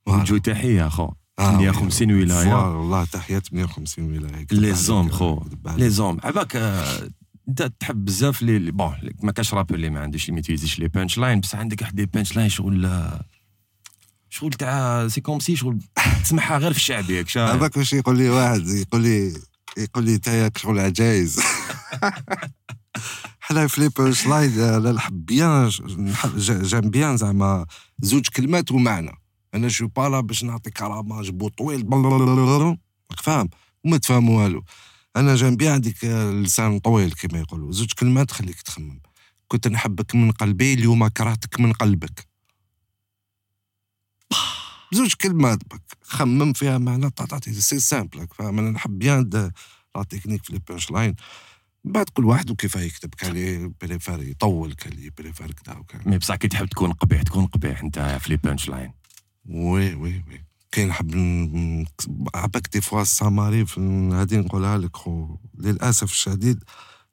[0.08, 1.04] نجو تحيه خو.
[1.04, 2.78] آه، 150 voilà، ولاية.
[2.78, 4.48] والله تحيات 150 ولاية.
[4.52, 5.40] les hommes خو.
[5.40, 5.80] كذب عليك.
[5.80, 7.10] les hommes عباك آه،
[7.50, 10.88] انت تحب بزاف les punch ما كاش rappeur اللي ما عندوش اللي ما يوتيليزيش les
[10.88, 13.22] punchlines بصح عندك واحد les punchlines شغل آه،
[14.30, 15.80] شغل تاع c'est comme si شغل
[16.24, 19.34] تسمعها غير في الشعب ياك هذاك واش يقول لي واحد؟ يقول لي
[19.78, 21.40] يقول لي تاياك شغل عجايز.
[23.40, 25.70] حنا في les punchlines أنا نحب bien
[26.38, 27.66] j'aime bien زعما
[28.02, 29.12] زوج كلمات ومعنى.
[29.56, 31.84] أنا je suis pas là باش نعطي كراماج بو طويل
[33.24, 33.50] فاهم؟
[33.84, 34.64] وما تفهم والو.
[35.16, 36.06] أنا bien عندك
[36.44, 37.72] لسان طويل كما يقولوا.
[37.72, 39.02] زوج كلمات خليك تخمم.
[39.48, 42.28] كنت نحبك من قلبي اليوم كرهتك من قلبك.
[44.94, 45.84] زوج كلمات بك.
[46.02, 49.30] خمم فيها معنى تعطي c'est simple فاهم؟ أنا نحب bien
[49.96, 50.60] la technique في les
[50.92, 51.16] lines
[51.84, 56.18] بعد كل واحد وكيف يكتب كاين اللي préfère يطول كاين اللي préfère كذا وكان mais
[56.18, 58.94] بصح كي تحب تكون قبيح تكون قبيح أنت في les punchlines
[59.50, 61.16] oui oui oui كاين نحب
[62.36, 63.80] عباك des fois ça m'arrive في
[64.14, 66.64] هادي نقولها لك خو للأسف الشديد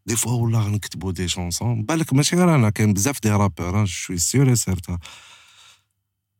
[0.07, 1.83] des fois والله نكتبوا des chansons.
[1.83, 4.98] بالك ماشي غير أنا كاين بزاف des rappeurs je suis sûr certains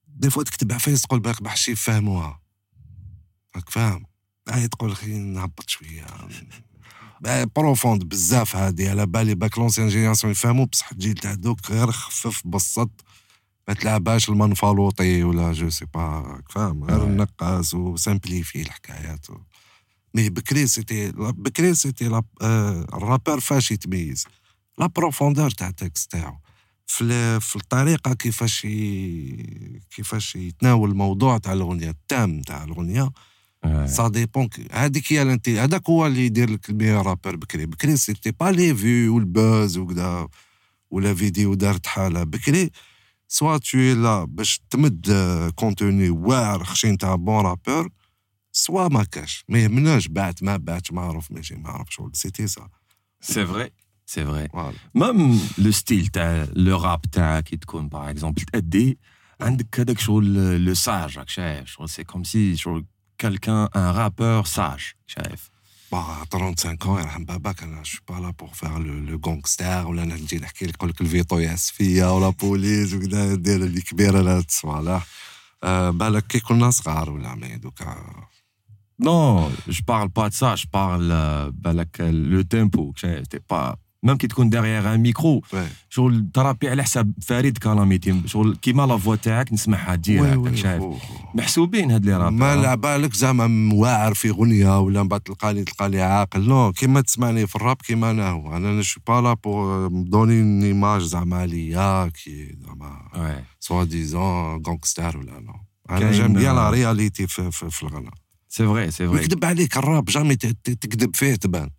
[0.07, 2.41] des fois تكتب عفايس تقول بالك بحشي يفهموها.
[3.57, 4.07] راك فاهم؟
[4.49, 6.07] هاي تقول خي نهبط شوية.
[7.57, 8.89] profonde بزاف هادي.
[8.89, 12.91] على بالي باك l'ancienne génération يفهموا بصح الجيل تاع دوك غير خفف بسط.
[13.69, 17.05] ما تلعبهاش المنفالوطي ولا je sais pas فاهم؟ غير Ouais.
[17.05, 19.37] نقص و simplifier الحكايات و...
[20.15, 24.25] mais بكري c'était بكري c'était لا آه، ال rappeur فاش يتميز.
[24.79, 26.37] la profondeur تاع ال texte تاعو.
[26.87, 29.81] في في الطريقة كيفاش ي...
[29.91, 33.11] كيفاش يتناول الموضوع تاع الأغنية ال thème تاع الأغنية.
[33.87, 37.67] ça dépend هذيك هي هذاك هو اللي يدير لك ال meilleur rappeur بكري.
[37.67, 40.29] بكري c'était pas les vues وال buzz وكذا
[40.91, 42.23] ولا فيديو دارت حالة.
[42.25, 42.71] بكري
[43.33, 45.07] soit t'es là باش تمد
[45.57, 47.91] contenu واعر خشين تاع bon rappeur
[48.53, 52.69] soit ما كاش ما يهمناش بعت ما بعت معروف ماشي معروف شغل c'était ça
[53.21, 53.71] c'est vrai
[54.07, 58.99] c'est vrai voilà même le style تاع le rap تاعك كي تكون par exemple تأدي
[59.41, 62.87] عندك هذاك شغل le sage راك شايف شغل c'est comme si شغل
[63.19, 65.51] quelqu'un un rappeur sage شايف
[65.93, 69.87] bah 35 ans يرحم باباك أنا je suis pas là pour faire le le gangster
[69.87, 73.81] ولا أنا نجي نحكي لك نقول لك الفيتو يعس فيا ولا بوليس وكذا ندير اللي
[73.81, 75.07] كبيره لا تصوالح
[75.91, 77.97] بالك كي كنا صغار ولا ما دوكا
[79.69, 83.41] je parle pas de ça, je parle euh, بالك le tempo, شايف t'es
[84.07, 85.67] même كي تكون un micro oui.
[85.91, 90.83] شغل ترابي على حساب فريد كلاميتي شغل كيما la voix تاعك نسمعها direct شايف.
[91.35, 95.65] محسوبين هاد les rap ما لا بالك زعما مواعر في غنية ولا من بعد تلقاني
[95.65, 96.49] تلقاني عاقل.
[96.49, 98.57] non كيما تسمعني في الراب كيما أنا هو.
[98.57, 103.45] أنا je suis pas là pour donner une image زعما ليا كي زعما.
[103.61, 105.55] soit disons gangster ولا non
[105.91, 108.11] أنا j'aime bien la réalité في, في, في الغنى
[108.49, 109.15] C'est vrai, c'est vrai.
[109.15, 111.71] ويكذب عليك ال rap jamais تكذب فيه تبان.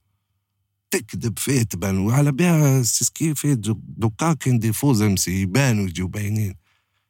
[0.98, 5.42] تكذب فيه تبان وعلى بها c'est ce qui fait دو- دوكا كاين des faux MC
[5.42, 6.56] يبانوا يجيو باينين.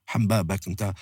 [0.06, 0.94] حمبابك انت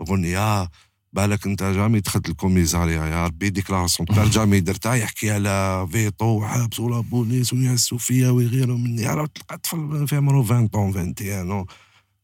[0.00, 0.70] اغنيه
[1.12, 4.06] بالك انت jamais دخلت ال commissariat يا ربي déclaration.
[4.14, 9.06] تاع jamais درتها يحكي على فيتو وحبس ولا بوليس ويعسوا فيا ويغيروا مني.
[9.06, 11.66] راه تلقى طفل في عمره 20 طون 21 أو.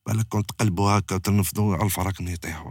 [0.07, 2.71] بالك كنت تقلبوا هكا تنفضوا على الفراك ما يطيحوا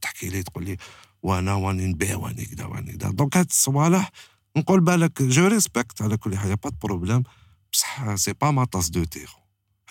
[0.00, 0.76] تحكي لي تقول لي
[1.22, 4.10] وأنا واني نبيع واني كذا واني كذا donc هاد الصوالح
[4.56, 7.22] نقول بالك je respecte على كل حاجة pas problème
[7.72, 9.26] بصح c'est pas ma tasse de thé.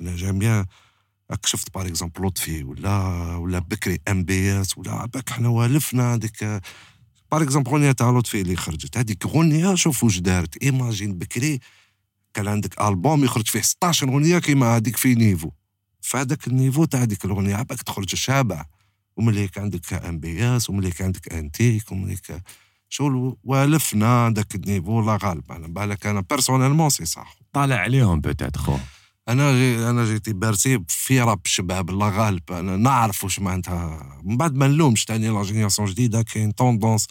[0.01, 0.65] أنا j'aime bien
[1.31, 2.97] راك شفت par exemple لطفي ولا
[3.35, 6.43] ولا بكري MBS ولا باك حنا والفنا هذيك.
[7.31, 8.97] par exemple غنية تاع لطفي اللي خرجت.
[8.97, 10.63] هذيك غنية شوف واش دارت.
[10.63, 11.59] imagine بكري
[12.33, 15.51] كان عندك ألبوم يخرج فيه 16 غنية كيما هذيك في niveau.
[16.01, 18.65] فهذاك ال niveau تاع هذيك الغنية عباك تخرج شابع
[19.17, 22.41] وملي عندك MBS وملي عندك انتيك وملي كان
[22.89, 27.37] شغل والفنا ذاك ال niveau لا غالب أنا بالك أنا personnellement c'est صح.
[27.53, 28.77] طالع عليهم peut-être خو
[29.27, 34.19] أنا j'ai أنا j'étais bercé في راب الشباب الله غالب أنا نعرف واش معناتها.
[34.23, 37.07] من بعد ما نلومش تاني la génération جديدة كاين tendance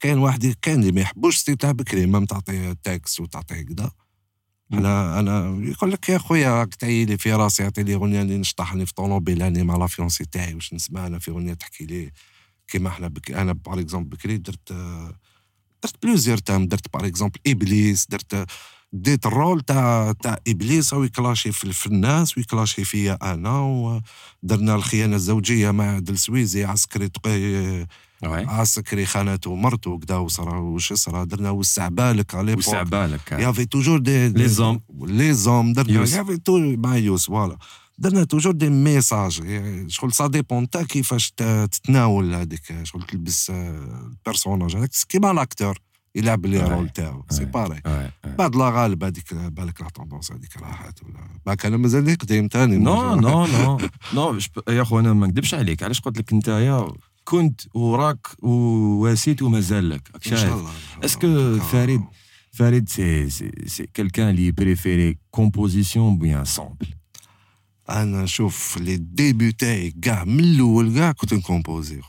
[0.00, 3.90] كاين واحد كاين اللي ما يحبوش style تاع بكري même تعطيه texte وتعطيه كذا
[4.72, 8.86] أنا أنا يقول لك يا خويا راك تعيلي في راسي عطي لي أغنية اللي نشطحني
[8.86, 12.12] في طوموبيل اني مع la fiancée تاعي واش نسمع أنا في أغنية تحكي لي
[12.68, 14.72] كيما إحنا بك أنا par exemple بكري درت
[15.82, 18.46] درت plusieurs thèmes درت par exemple إبليس درت
[18.92, 24.74] ديت ال rôle تاع تاع إبليس هو يكلاشي في, في الناس ويكلاشي فيا أنا ودرنا
[24.74, 27.86] الخيانة الزوجية مع عبد السويزي عسكري تقي
[28.24, 33.66] عسكري خانته مرته وكذا وصرا وش صرا درنا وسع بالك على وسع بالك il y
[33.66, 37.56] avait toujours des les hommes les hommes درنا il y avait tout مع يوس voilà
[37.98, 39.42] درنا toujours des messages.
[39.88, 44.90] شغل ça dépend تا كيفاش تتناول هذيك شغل تلبس ال personnage هذاك.
[45.08, 45.78] كيما l'acteur
[46.14, 47.80] يلعب le rôle تاعو c'est pareil
[48.24, 51.40] بعد لا غالب هذيك بالك la tendance هذيك راحت ولا.
[51.46, 53.78] بالك أنا مازال قديم ثاني non non non
[54.14, 55.82] non يا خو أنا ما نكذبش عليك.
[55.82, 56.86] علاش قلت لك أنت؟
[57.24, 60.70] كنت وراك وواسيت ومازال لك إن شاء الله
[61.04, 62.00] est-ce que فريد
[62.52, 66.86] فريد c'est c'est c'est quelqu'un لي préférait composition bien sample
[67.88, 72.00] أنا شوف les débuts تاعي كاع من الأول كاع كنت نكومبوزي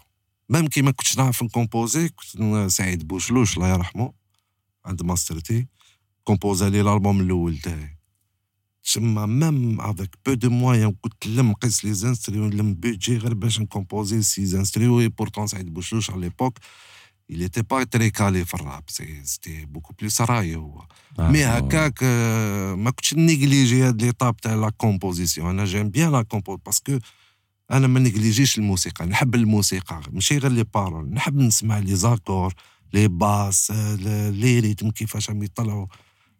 [0.49, 4.13] même كي ما كنتش نعرف نكومبوزي كنت سعيد بوشلوش الله يرحمه
[4.85, 5.67] عند ماسترتي
[6.23, 7.97] كومبوزا لي الألبوم الأول تاعي.
[8.83, 13.59] تسمى même avec peu de moyens كنت نلم قيس les instrus ونلم بيجي غير باش
[13.59, 16.57] نكومبوزي ces instrus oui pourtant سعيد بوشلوش على l'époque
[17.29, 20.87] il était pas très calé في الراب c'était beaucoup plus الراي هو
[21.19, 22.03] mais هكاك
[22.77, 26.99] ما كنتش نيجليجي هاد l'étape تاع la composition أنا j'aime bien la compose parce que
[27.71, 32.53] أنا ما نيجليجيش الموسيقى نحب الموسيقى ماشي غير les paroles نحب نسمع les accords
[32.93, 35.87] les basses les rythmes كيفاش راهم يطلعوا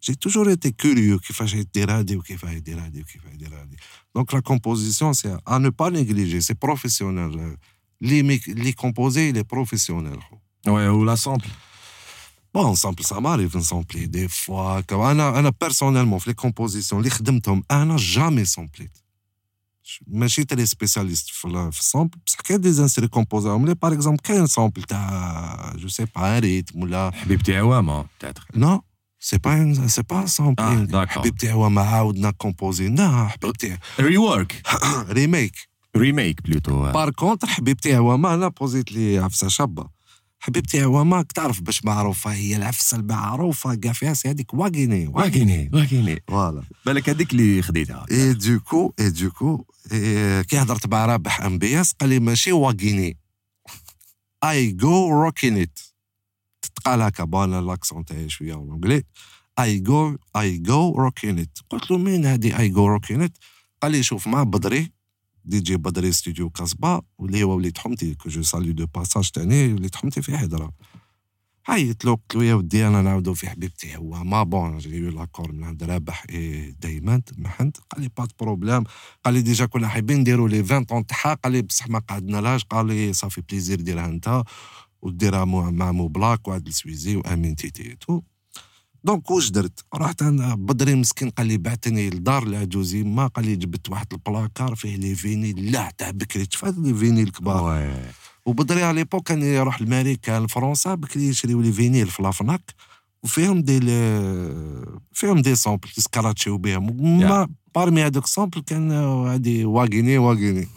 [0.02, 3.76] j'ai toujours été curieux كيفاش يدير هادي وكيفاش يدير هادي وكيفاش يدير هادي
[4.14, 7.56] donc la composition c'est à ne pas négliger c'est professionnel
[8.00, 10.18] لي لي composer les professionnels
[10.66, 11.48] Ouais, ou la sample.
[12.54, 14.82] Bon, sample, ça m'arrive de sampler des fois.
[14.92, 18.98] أنا أنا personnellement في les compositions اللي خدمتهم أنا jamais سامبليت
[20.06, 21.44] ماشي très spécialiste في
[21.78, 26.06] ال sample بصح كاين des instrus كومبوزاهم لي par exemple كاين sample تاع je sais
[26.16, 28.82] pas rythme ولا حبيبتي عوامه تاتر non
[29.20, 34.62] c'est pas c'est pas sampling حبيبتي عوامه عاودنا كومبوزي لا حبيبتي rework
[35.08, 39.97] remake remake plutôt par contre حبيبتي عوامه أنا بوزيت لي عفسه شابه
[40.40, 46.62] حبيبتي عوامك تعرف باش معروفة؟ هي العفسة المعروفة كاع فيها هذيك واغيني واغيني واغيني فوالا.
[46.86, 48.06] بالك هذيك اللي خديتها.
[48.10, 49.64] إي دوكو إي دوكو
[50.42, 53.16] كي هضرت مع رابح ام بي اس قال لي ماشي واغيني
[54.44, 55.78] اي جو روكين ات
[56.62, 59.02] تتقال هكا بون لاكسون تاعي شوية اونجلي
[59.58, 63.38] اي جو اي جو روكين ات قلت له مين هذه اي جو روكين ات
[63.82, 64.97] قال لي شوف مع بدري.
[65.48, 69.72] دي جي بدري ستوديو كاسبا واللي هو وليد حمتي كو جو سالي دو باساج تاني
[69.72, 70.72] وليد حمتي في حضره
[71.68, 75.10] عيط له قلت له يا ودي أنا نعاودو في حبيبتي هو ما بون جي يو
[75.10, 78.84] لاكور من عند رابح إي دايما محنت قال لي با بروبليم
[79.24, 82.40] قال لي ديجا كنا حابين نديرو لي 20 طون تاعها قال لي بصح ما قعدنا
[82.40, 84.42] لاش قال لي صافي بليزير ديرها أنت
[85.02, 88.20] وديرها مع مو بلاك وعاد السويزي وأمين تيتي تو
[89.04, 93.56] دونك واش درت؟ رحت أنا بدري مسكين قال لي بعثني لدار العجوزي ما قال لي
[93.56, 97.62] جبت واحد البلاكار فيه لي فينيل لا تاع بكري تفاد لي فينيل كبار.
[98.46, 102.74] وبدري على l'époque كان يروح لماريكا لفرنسا بكري يشريو les vinyles في la Fnac
[103.22, 103.80] وفيهم des
[105.12, 110.68] فيهم des samples يسكراتشيو بهم mais parmi هذوك samples كان هادي واغيني واغيني.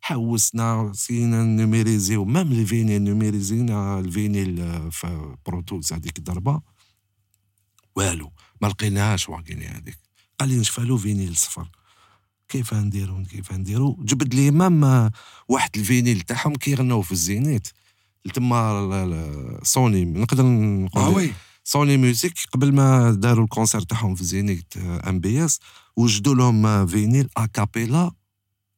[0.00, 4.56] حوسنا سينا نوميريزيو même les vinyles نوميريزينا ال vinyle
[4.92, 6.79] في Pro Tools هذيك الضربة.
[7.96, 9.98] والو ما لقيناهاش واقيني هذيك.
[10.40, 11.68] قال لي نشفالو vinyle صفر.
[12.48, 15.10] كيف نديرو كيف نديرو؟ جبد لي même
[15.48, 17.68] واحد ال vinyle تاعهم كيغناو في الزينيت.
[18.34, 21.30] تما سوني نقدر نقول آه
[21.64, 25.60] Sony Music قبل ما داروا ال concert تاعهم في زينيت MBS
[25.96, 28.10] وجدوا لهم vinyle a cappella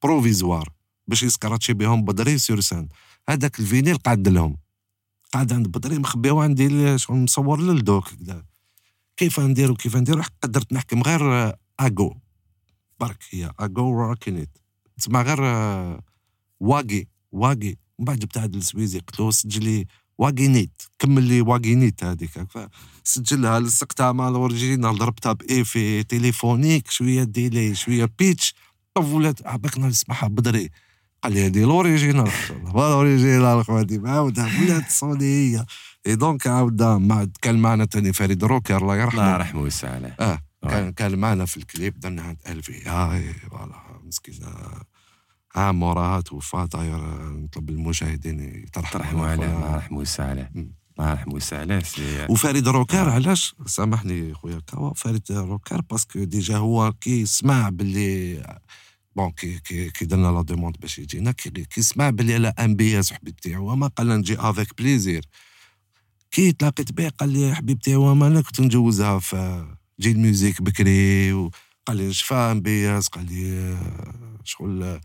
[0.02, 0.68] provisoire
[1.08, 2.88] باش يسكراتشي بهم بدري sur scène
[3.28, 4.56] هذاك ال vinyle قعد لهم.
[5.32, 8.44] قاعد عند بدري مخبيو عندي شغل مصور للدوك كذا
[9.22, 12.14] كيف نديرو كيف نديرو؟ قدرت نحكم غير اجو
[13.00, 14.58] برك هي اجو راكينيت
[14.98, 15.40] تسمع غير
[16.60, 17.76] واقي واقي.
[17.98, 19.86] من بعد جبت هذا السويزي قلت له سجل لي
[20.18, 22.46] واقينيت كمل لي واقينيت هذيك.
[23.04, 28.54] سجلها لصقتها مع ال original ضربتها ب effet téléphonique شوية delay شوية pitch.
[28.98, 30.70] ولات عباك نسمعها بدري.
[31.22, 32.30] قال لي هذه ال original.
[32.74, 34.62] ال original خواتي عاودها.
[34.62, 35.66] ولات صوني هي
[36.06, 39.20] et donc عاود مع كان معنا تاني فريد روكر الله يرحمه.
[39.22, 40.38] الله يرحمه ويسع عليه آه.
[40.62, 44.40] كان كان معنا في الكليب درنا عند الفي آه voilà مسكين
[45.54, 46.98] عام وراها توفى طاير
[47.32, 51.82] نطلب المشاهدين يترحموا عليه الله يرحمه ويسع عليه الله يرحمه ويسع عليه
[52.28, 58.42] وفريد روكار علاش؟ سامحني خويا quoi فريد روكار parce que déjà هو كي سمع باللي
[59.16, 63.12] bon كي كي كي درنا la demande باش يجينا كي, كي سمع باللي على MBS
[63.12, 65.24] حبيبتي هو ما قال نجي avec plaisir
[66.32, 69.66] كي تلاقيت به قال لي حبيبتي هو ما أنا كنت نجوزها في
[70.00, 75.00] جيل Music بكري وقال لي شفا MBS قال لي آه، شغل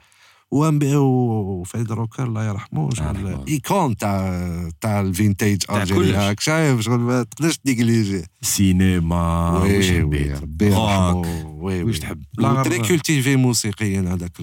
[0.51, 3.45] وام بي وفايد روكر الله يرحمه شغل.
[3.47, 6.15] icône تاع تاع الجيري كلش.
[6.15, 11.95] هاك شايف شغل ما تقدرش تنيجليجي سينما واش oui oui حبيت؟ ربي يرحمه oui واش
[11.95, 12.23] oui تحب
[12.63, 14.39] très cultivé موسيقيا هذاك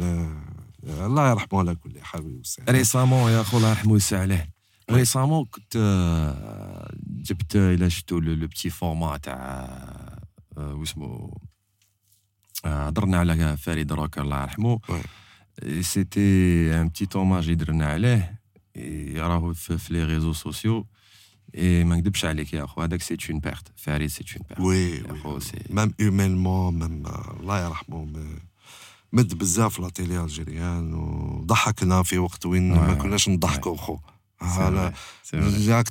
[0.86, 2.62] الله يرحمه على كل حال ويوسع.
[2.68, 4.53] récemment يا خو الله يرحمه ويسع عليه.
[4.90, 5.76] récemment كنت
[7.06, 10.18] جبت إلى شفتو le petit format تاع
[10.56, 11.38] واسمو
[12.64, 14.80] هضرنا على فريد روكر الله يرحمه.
[15.80, 16.20] c'était
[16.80, 18.40] un petit hommage درنا عليه
[19.16, 20.86] راهو في les réseaux sociaux
[21.54, 24.90] et ما نكذبش عليك يا اخو هذاك c'est une perte فريد c'est une perte oui
[24.90, 27.06] يا oui خو c'est même humainement même
[27.40, 28.08] الله يرحمه
[29.12, 32.94] مد بزاف لا télé algérienne وضحكنا في وقت وين ما.
[32.94, 33.98] كناش نضحكوا خو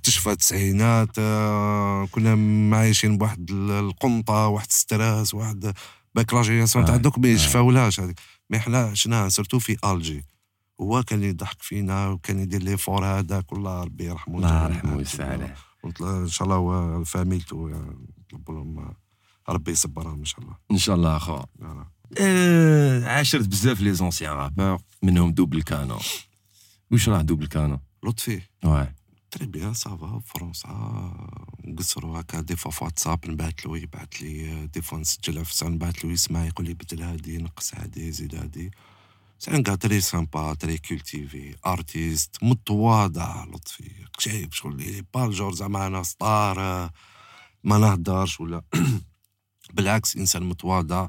[0.03, 5.73] تشفى التسعينات آه، كنا عايشين بواحد ال- القنطة واحد stress واحد
[6.15, 7.31] باك la génération تاع آه، دوك ما آه.
[7.31, 8.19] يشفاولهاش هذيك.
[8.49, 10.25] mais حنا عشناها surtout في ألجي.
[10.81, 14.65] هو كان يضحك فينا وكان يدير l'effort هذاك والله ربي يرحمه الله.
[14.65, 15.55] يرحمه ويسع عليه
[16.01, 17.67] إن شاء الله هو فاميلته
[18.33, 18.93] نطلب لهم
[19.49, 20.55] ربي يصبرهم إن شاء الله.
[20.71, 21.39] إن شاء الله اخو.
[22.19, 25.99] آه، عاشرت بزاف les anciens rappeurs منهم Double Kanon.
[26.91, 28.41] واش راه Double Kanon؟ لطفي.
[29.31, 30.69] très bien ça va فرنسا
[31.65, 32.41] نقصروا هكا.
[32.41, 34.67] des fois واتساب نبعث له يبعث لي.
[34.67, 38.35] des fois نسجلها في سان نبعث له يسمع يقول لي بدل هادي نقص هادي زيد
[38.35, 38.71] هادي.
[39.39, 43.91] c'est un gars très sympa très cultivé artiste متواضع لطفي.
[44.19, 46.89] شايف شغل il est pas genre زعما أنا star
[47.63, 48.61] ما نهدرش ولا.
[49.73, 51.07] بالعكس إنسان متواضع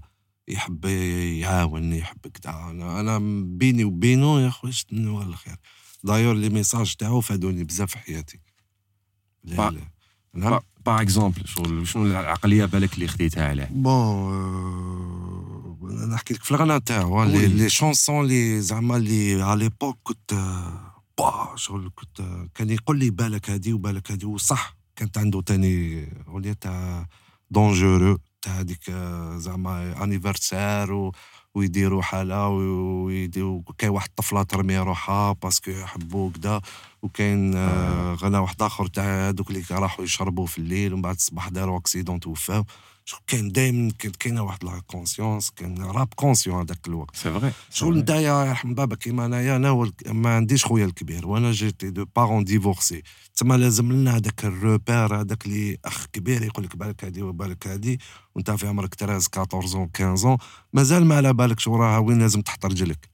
[0.49, 5.57] يحب يعاونني يحب كدا أنا بيني وبينه يا خويا نوال الخير؟
[6.05, 8.41] d'ailleurs les messages تاعو فادوني بزاف في حياتي
[10.35, 16.45] نعم؟ par exemple شغل شنو العقلية بالك اللي خديتها عليه؟ bon آه، أنا نحكي لك
[16.45, 17.25] في الغنى تاعو.
[17.25, 17.69] les.
[17.71, 20.35] chansons لي زعما لي على l'époque كنت
[21.19, 22.23] با شغل كنت
[22.55, 27.07] كان يقول لي بالك هادي وبالك هادي وصح كانت عنده تاني أغنية تاع
[27.51, 31.13] dangereux تاع هذيك آه، زعما anniversaire و
[31.55, 36.61] ويديروا حالة ويديروا كاين واحد الطفلة ترمي روحها parce que يحبوا كدا
[37.03, 41.49] وكاين آه، غنى واحد آخر تاع هذوك اللي راحوا يشربوا في الليل ومن بعد الصباح
[41.49, 42.65] داروا accident توفاو.
[43.27, 43.91] كان دائما
[44.21, 47.17] كاينة واحد la conscience كان rap conscient هذاك الوقت.
[47.17, 51.91] c'est vrai شغل نتايا يرحم بابا كيما أنايا أنا ما عنديش خويا الكبير وأنا j'étais
[51.91, 53.03] de parents divorcés
[53.37, 57.67] تما لازم لنا هذاك ال repère هذاك اللي أخ كبير يقول لك بالك هادي وبالك
[57.67, 58.01] هادي
[58.35, 60.37] وأنت في عمرك 13 14 15
[60.73, 63.11] مازال ما على بالك شو راها وين لازم تحط رجلك.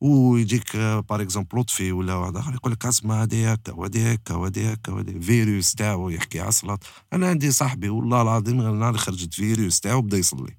[0.00, 4.72] ويجيك par exemple لطفي ولا واحد آخر يقول لك أسمع هادي هكا وهادي هكا وهادي
[4.72, 9.80] هكا وهادي فيروس تاعو يحكي عصلات أنا عندي صاحبي والله العظيم غير اللي خرجت فيروس
[9.80, 10.56] تاعو بدا يصلي.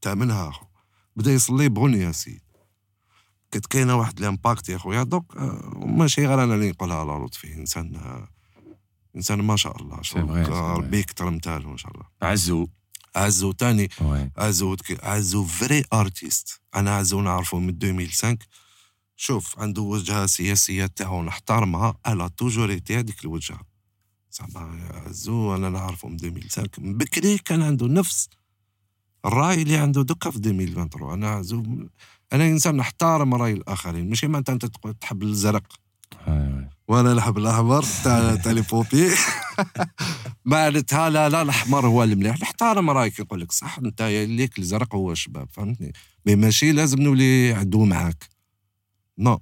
[0.00, 0.66] تامنها اخو
[1.16, 2.45] بدا يصلي بغنية سيد.
[3.50, 7.24] كانت كاينة واحد ال impact يا خويا دوك آه، ماشي غير أنا اللي نقولها على
[7.24, 8.28] لطفي إنسان آه،
[9.16, 10.76] إنسان ما شاء الله آه،.
[10.76, 12.04] ربي يكثر مثاله ان شاء الله.
[12.22, 12.68] عزو.
[13.16, 13.88] عزو تاني
[14.36, 18.36] عزو عزو vrai artiste أنا عزو نعرفه من 2005
[19.16, 21.94] شوف عنده وجهة سياسية تاعو نحترمها.
[22.08, 23.60] il a toujours été هذيك الوجهة.
[24.30, 28.28] زعما عزو أنا نعرفه من 2005 من بكري كان عنده نفس
[29.24, 31.62] الراي اللي عنده دوكا في 2023 أنا عزو
[32.32, 34.66] أنا إنسان نحترم رأي الآخرين ماشي؟ معناتها أنت
[35.00, 35.62] تحب الزرق.
[36.88, 39.10] وأنا نحب الأحمر تاع تاع لي بوبي
[40.44, 45.12] معناتها لا لا الأحمر هو المليح نحترم رأيك يقول لك صح أنت ليك الزرق هو
[45.12, 45.92] الشباب فهمتني؟
[46.26, 48.28] mais ماشي لازم نولي عدو معاك.
[49.18, 49.40] non.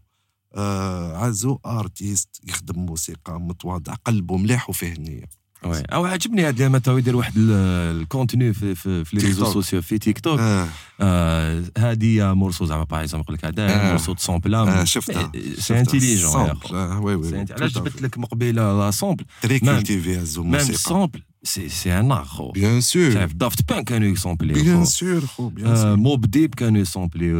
[0.54, 5.24] آه عزو artiste يخدم موسيقى متواضع قلبه مليح وفيه النيه
[5.66, 7.50] وي أو عجبني هذا لما تو يدير واحد ال-
[8.00, 9.52] الكونتوني في في, في لي ريزو.
[9.52, 10.68] سوسيو في تيك توك آه
[11.00, 13.88] آه، هذه مورسو زعما باغ اكزومبل يقول لك هذا آه.
[13.88, 14.84] مورسو دو سامبل آه.
[14.84, 15.32] شفتها.
[15.58, 20.58] سي انتيليجون آه وي وي علاش جبت لك مقبلة لا سامبل تري كولتيفي عزو ميم
[20.60, 25.20] سامبل سي سي ان ار خو بيان سور شايف دافت بان كانوا يسامبلي بيان سور
[25.20, 27.32] خو بيان آه، سور موب ديب كانوا يسامبلي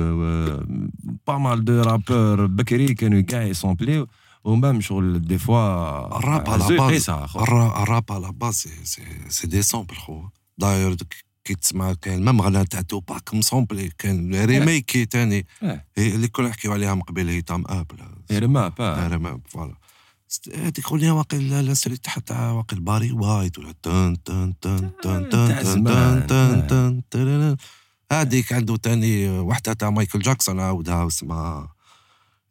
[1.27, 4.07] با مال دو رابور بكري كانوا كاع يسامبلي
[4.45, 8.68] ومام شغل دي فوا الراب على باز الراب على باز
[9.28, 10.22] سي دي سامبل خو
[10.59, 10.97] داير
[11.45, 15.47] كي تسمع كاين ميم غنى تاع توباك مسامبلي كان ريميكي تاني.
[15.97, 17.97] هي اللي كنا نحكيو عليها من قبل هيثم ابل
[18.32, 19.74] رما با ريماب فوالا
[20.55, 26.26] هذيك اغنيه واقيلا تاعها تاع واقيل باري وايت ولا تن تن تن تن تاع تن.
[26.26, 27.57] تن تن تن
[28.12, 31.74] هذيك عنده تاني وحده تاع مايكل جاكسون عاودها اسمها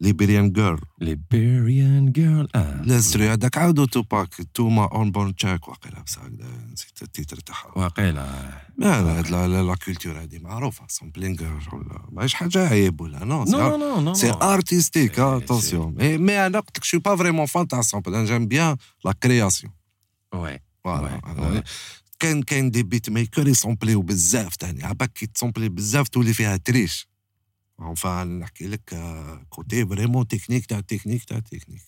[0.04, 2.82] Liberian Girl Liberian Girl آه.
[2.82, 4.36] ال instru هذاك عاودو توباك.
[4.54, 7.72] توما اون بورن تشاك واقيلا بس هكذا نسيت ال titre تاعها.
[7.76, 8.62] واقيلا.
[8.78, 9.22] لا
[9.64, 10.86] la culture هادي معروفة.
[10.90, 11.42] sampling
[11.74, 16.60] ولا ماهيش حاجة عيب ولا non non non non c'est artistique c'est- attention mais أنا
[16.60, 19.74] قلت لك je suis pas vraiment fan تاع ال sample أنا j'aime bien la création
[20.36, 21.64] oui voilà ouais.
[22.48, 27.08] كاين des beatmakers يسومبليو بزاف تاني عباك كي تسومبلي بزاف تولي فيها triche
[27.80, 31.82] اونفان نحكي لك آه، كوتي فريمون تكنيك تاع تكنيك تاع تكنيك.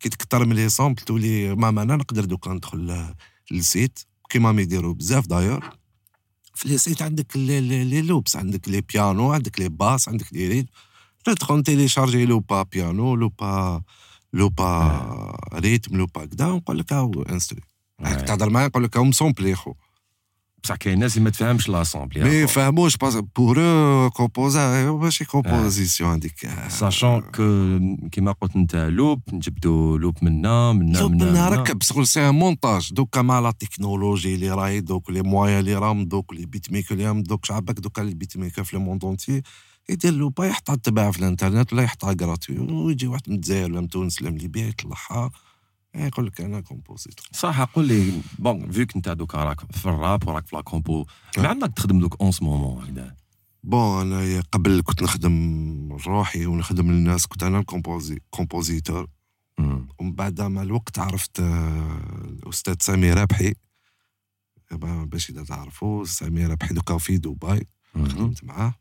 [0.00, 3.16] كي تكتر من لي سامبل تولي ما أنا نقدر دوكا ندخل آه،
[3.50, 3.98] للسيت.
[4.30, 5.70] كيما ما يديروا بزاف داير
[6.54, 10.68] في لي سيت عندك لي, لوبس عندك لي بيانو عندك لي باس عندك لي ريد
[11.24, 13.82] تدخل تيليشارجي لوبا بيانو لوبا
[14.32, 17.60] لوبا ريتم لوبا كدا ونقول لك هاو انستري
[18.00, 18.28] هاك.
[18.28, 19.74] تهضر معايا نقول لك هاو مسومبلي خو.
[20.64, 22.96] بصح كاين ناس اللي ما تفهمش l'ensemble mais فهموش
[23.36, 26.48] pour eux compose ماشي composition هذيك.
[26.68, 31.48] sachant que كيما قلت أنت loop نجبدو loop منا منا شوف منا.
[31.48, 35.74] ركب شغل c'est un montage donc مع la technologie اللي راهي دوك les moyens اللي
[35.74, 39.42] راهم دوك les beatmakers اللي راهم دوك شعبك دوكا les beatmakers في ال monde entier
[39.88, 43.80] يدير له با يحطها تباع في الانترنت ولا يحطها gratuit ويجي واحد من الجزائر ولا
[43.80, 45.30] من تونس ولا من ليبيا يطلعها.
[45.94, 50.46] يقول لك أنا compositeur صح قول لي bon فيك انت دوكا راك في الراب وراك
[50.46, 51.06] في la compo
[51.38, 51.48] ما.
[51.48, 53.16] عندك تخدم دوك en ce moment هكذا
[53.64, 59.08] bon أنا قبل كنت نخدم روحي ونخدم للناس كنت أنا ال composi- compositeur
[59.58, 59.88] مم.
[59.98, 63.54] ومن بعد مع الوقت عرفت آه، الأستاذ سامي رابحي
[64.70, 67.66] با- باش إذا تعرفوا سامي رابحي دوكا في دبي.
[67.94, 68.74] خدمت معاه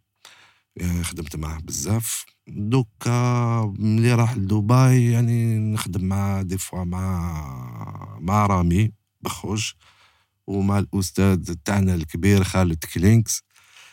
[1.04, 2.26] خدمت معاه بزاف.
[2.48, 8.92] دوكا ملي راح لدبي يعني نخدم مع des fois مع مع رامي
[9.22, 9.76] بخوش
[10.48, 13.44] ومع الأستاذ تاعنا الكبير خالد كلينكس.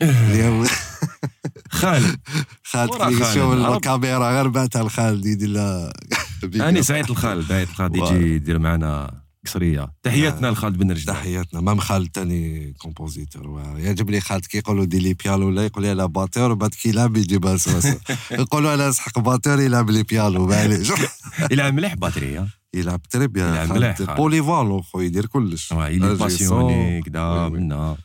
[1.70, 2.20] خالد.
[2.64, 3.52] خالد كلينكس شوف.
[3.52, 5.92] الكاميرا غير بعتها لخالد يدير لها
[6.54, 11.60] أنا سعيد الخالد عيط الخالد يجي يدير معنا قصريه تحياتنا لخالد بن رشد تحياتنا.
[11.60, 16.06] même خالد تاني compositeur يعجبني خالد كي يقولوا دي le piano ولا يقول لي أنا
[16.06, 17.98] batteur وبعد كي يلعب يجيبها سواسا
[18.30, 20.92] يقولوا أنا أسحق batteur يلعب le piano معليش.
[21.52, 24.08] يلعب مليح باتريا يلعب تري بيان يلعب مليح خالد.
[24.08, 24.20] خالد.
[24.20, 25.72] بوليفالون خو يدير كلش.
[25.72, 27.02] يلي باسيوني.
[27.02, 27.48] كدا.
[27.48, 27.96] منا.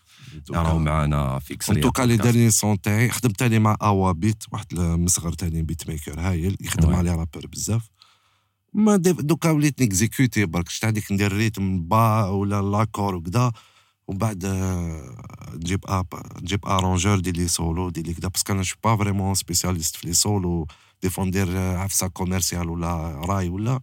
[0.51, 2.17] راهو معنا في en tout cas les.
[2.17, 6.95] derniers sons تاعي خدمت تاني مع اوا بيت واحد المصغر تاني beatmaker هايل يخدم.
[6.95, 7.89] على rappeurs بزاف.
[8.74, 10.69] ما دي- دوكا وليت ن exécuter برك.
[10.69, 13.51] شتا هذيك ندير rythme basse ولا l'accord وكدا
[14.07, 15.15] ومن بعد آه،
[15.55, 16.07] نجيب un-
[16.41, 18.28] نجيب arrangeur دير les solos دير لي كدا.
[18.27, 20.67] parce que أنا je suis pas vraiment spécialiste في les solos
[21.03, 23.80] des fois ندير آه، عفسة commercial ولا راي ولا.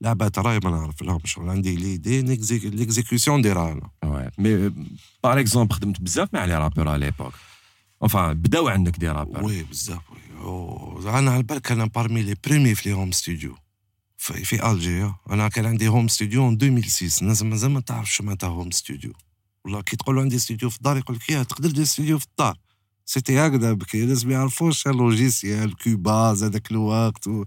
[0.00, 4.30] لعبات راي ما نعرف لهم شغل عندي l'idée l'exécution نديرها أنا Ouais.
[4.38, 4.68] mais
[5.24, 7.32] par exemple خدمت بزاف مع les rappeurs على l'époque
[8.02, 12.34] enfin بداو عندك des rappeurs oui بزاف oui أوه، أنا على بالك أنا parmi les
[12.46, 13.54] premiers في les home studio
[14.26, 18.70] في, في l'Algérie أنا كان عندي home studio 2006 الناس مازال ما تعرفش معناتها home
[18.70, 19.12] studio
[19.64, 22.56] والله كي تقول عندي ستوديو في الدار يقول لك يا تقدر دير ستوديو في الدار.
[23.04, 27.44] c'était هكذا بكري الناس ما يعرفوش ال logiciel Cubase هذاك الوقت و...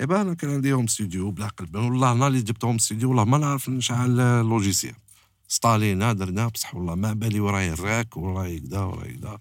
[0.00, 3.24] ايبا أنا كان عندي home studio بلا قلب والله نهار اللي جبت home studio والله
[3.24, 4.94] ما نعرف نشعل ال logiciel
[5.48, 9.38] installينا درنا بصح والله ما بالي وراي الراك وراي كدا وراي كدا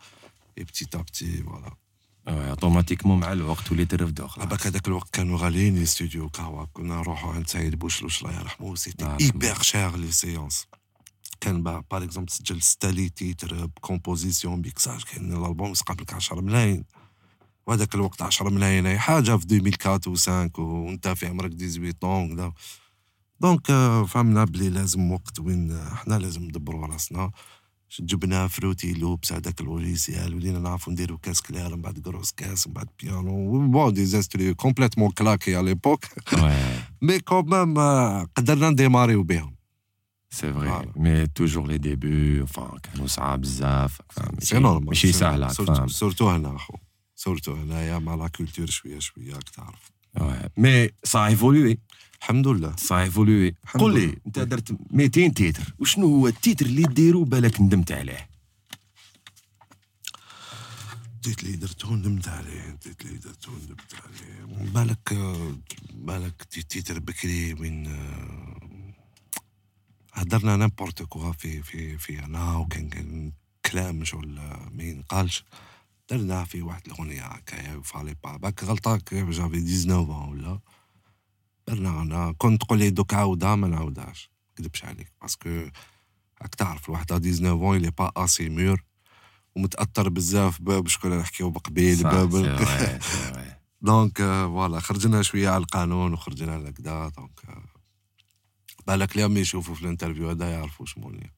[0.58, 1.79] et petit à petit voilà
[2.30, 7.34] automatiquement مع الوقت وليت ترفدو عباك هذاك الوقت كانوا غاليين les studios قهوه كنا نروحوا
[7.34, 10.68] عند سعيد بوشلوش الله يرحمه c'était hyper cher les séances
[11.42, 16.42] كان par exemple تسجل ستالي titres ب composition ب mixage كان الألبوم يسقط لك 10
[16.42, 16.86] ملايين.
[17.68, 22.54] وهذاك الوقت 10 ملايين أي حاجة في 2004 و5 وانت في عمرك 18 طون وكذا.
[23.40, 27.32] donc آه، فهمنا بلي لازم وقت وين إحنا لازم ندبروا راسنا.
[28.00, 32.74] جبنا FruityLoops هذاك ال logiciel ولينا نعرفوا نديروا caisse claire من بعد grosse caisse من
[32.74, 36.06] بعد piano bon des instrus complètement claqués على l'époque
[37.02, 37.74] mais quand même
[38.36, 39.56] قدرنا ن démarrer و بهم.
[40.32, 40.98] c'est vrai Voilà.
[40.98, 44.02] mais toujours les débuts enfin كانوا صعاب بزاف.
[44.10, 46.74] فاهم؟ c'est ماشي- normal ماشي ساهله فاهم surtout هنا أخو.
[47.16, 50.50] surtout هنايا مع la culture شوية شوية راك تعرف Ouais.
[50.58, 51.80] mais ça évolue
[52.22, 52.76] الحمد لله.
[52.76, 54.06] ça évolue لله.
[54.06, 55.74] لي انت درت 200 titre.
[55.80, 58.30] وشنو هو ال titre اللي ديرو بالك ندمت عليه؟
[61.24, 64.46] titre لي درتو ندمت عليه titre لي درتو ندمت عليه.
[64.74, 65.14] بالك
[65.94, 68.60] بالك ti- titre بكري وين آه،
[70.14, 73.32] هدرنا n'importe quoi في في في أنا وكان كان
[73.66, 74.28] كلام شغل
[74.72, 75.44] ما ينقالش
[76.10, 80.60] درنا في واحد الأغنية هكايا fallait pas parce que غلطه j'avais 19 ans ولا.
[81.80, 84.30] درنا أنا كنت تقول لي دوك عاودها ما نعاودهاش.
[84.52, 85.14] نكذبش عليك.
[85.22, 85.50] parce que
[86.42, 88.80] راك تعرف الواحد 19 ans il est pas assez mûr.
[89.56, 92.30] ومتأثر بزاف بشكون نحكيو بقبيل باب.
[93.82, 94.80] donc voilà.
[94.80, 97.10] خرجنا شوية على القانون وخرجنا على كدا.
[97.18, 97.42] donc
[98.88, 101.34] بالك اليوم يشوفوا في ال interview هذا يعرفوا شموني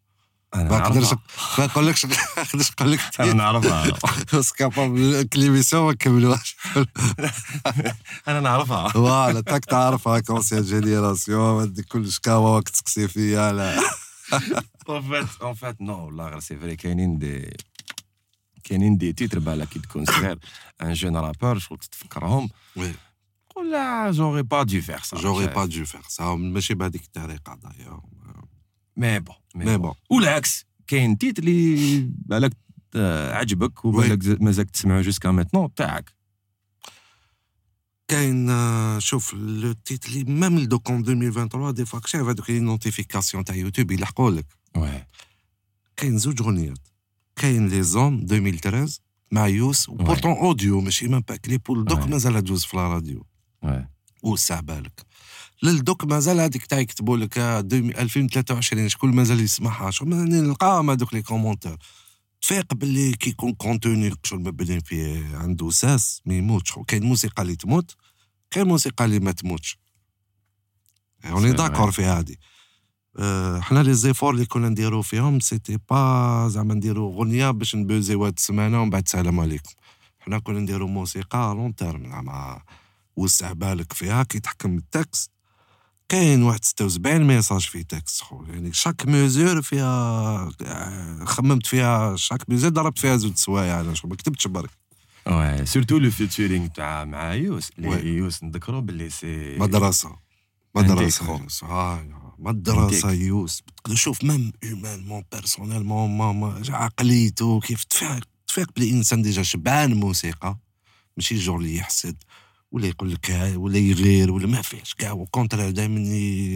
[0.55, 1.13] أنا ما نقدرش
[1.59, 4.41] ما نقولكش ما نقدرش نقول لك أنا نعرفها.
[4.41, 6.55] c'est capable que l'émission ما كملوهاش.
[8.27, 8.87] أنا نعرفها.
[8.89, 13.79] voilà تاك تعرفها ancienne génération ما ديك كل شكاوى راك تسقسي فيا لا.
[14.89, 17.53] en fait en fait non والله غير c'est vrai كاينين des
[18.63, 20.39] كاينين des titres بالك كي تكون صغير
[20.81, 22.93] un jeune rappeur شغل تتفكرهم و
[23.49, 27.55] تقول là j'aurais pas dû faire ça j'aurais pas dû faire ça ماشي بهذيك الطريقة
[27.63, 27.99] d'ailleurs
[28.97, 32.53] mais bon mais bon والعكس كاين titre اللي بالك
[33.35, 36.13] عجبك وبالك مازالك تسمعه jusqu'à maintenant تاعك.
[38.07, 42.59] كاين آه، شوف le titre اللي même دوك en 2023 des fois شايف هذوك les
[42.59, 44.45] notifications تاع يوتيوب يلحقوا لك.
[45.97, 46.77] كاين زوج غنيات.
[47.35, 48.99] كاين لي زون 2013
[49.31, 52.07] مع يوس et pourtant audio ماشي même pas clip Ouais.
[52.07, 53.25] مازال تجوز في الراديو
[53.63, 53.87] oui.
[54.23, 55.05] وسع بالك.
[55.63, 60.89] للدوك مازال هذيك تاع يكتبوا لك آه، 2000 2023 شكون مازال يسمعها؟ شكون مازال نلقاهم
[60.89, 61.77] هذوك les commentaires؟
[62.41, 66.71] تفيق باللي كي يكون contenu شغل مبني فيه عنده ساس ما يموتش.
[66.71, 67.95] شغل كاين موسيقى اللي تموت
[68.51, 69.77] كاين موسيقى اللي ما تموتش.
[71.25, 72.39] on est c'est d'accord في هادي.
[73.19, 77.81] آه، حنا les efforts اللي كنا نديرو فيهم c'était pas زعما نديرو غنيه باش ن
[77.82, 79.71] buzzer و هاد السمانة ومن بعد سلام عليكم.
[80.19, 82.61] حنا كنا نديرو موسيقى long terme زعما
[83.15, 85.31] وسع بالك فيها كي تحكم ال texte
[86.11, 92.49] كاين واحد 76 message في texte خو يعني chaque mesure فيها آه، خممت فيها chaque
[92.49, 94.69] mesure ضربت فيها زوج سوايع أنا شغل ما كتبتش برك
[95.27, 97.71] oui surtout le featuring تاع مع يوس.
[97.77, 100.15] يوس نذكرو باللي c'est مدرسة
[100.75, 101.39] مدرسة.
[101.41, 103.11] يوس آه، مدرسة.
[103.11, 109.93] يوس شوف même humainement personnellement ما ما عقليته كيف تفيق تفيق بلي انسان déjà شبعان
[109.93, 110.57] موسيقى
[111.17, 112.23] ماشي الجور اللي يحسد
[112.71, 115.11] ولا يقول لك ولا يغير ولا ما فيهش كاع.
[115.11, 115.99] و contraire دائما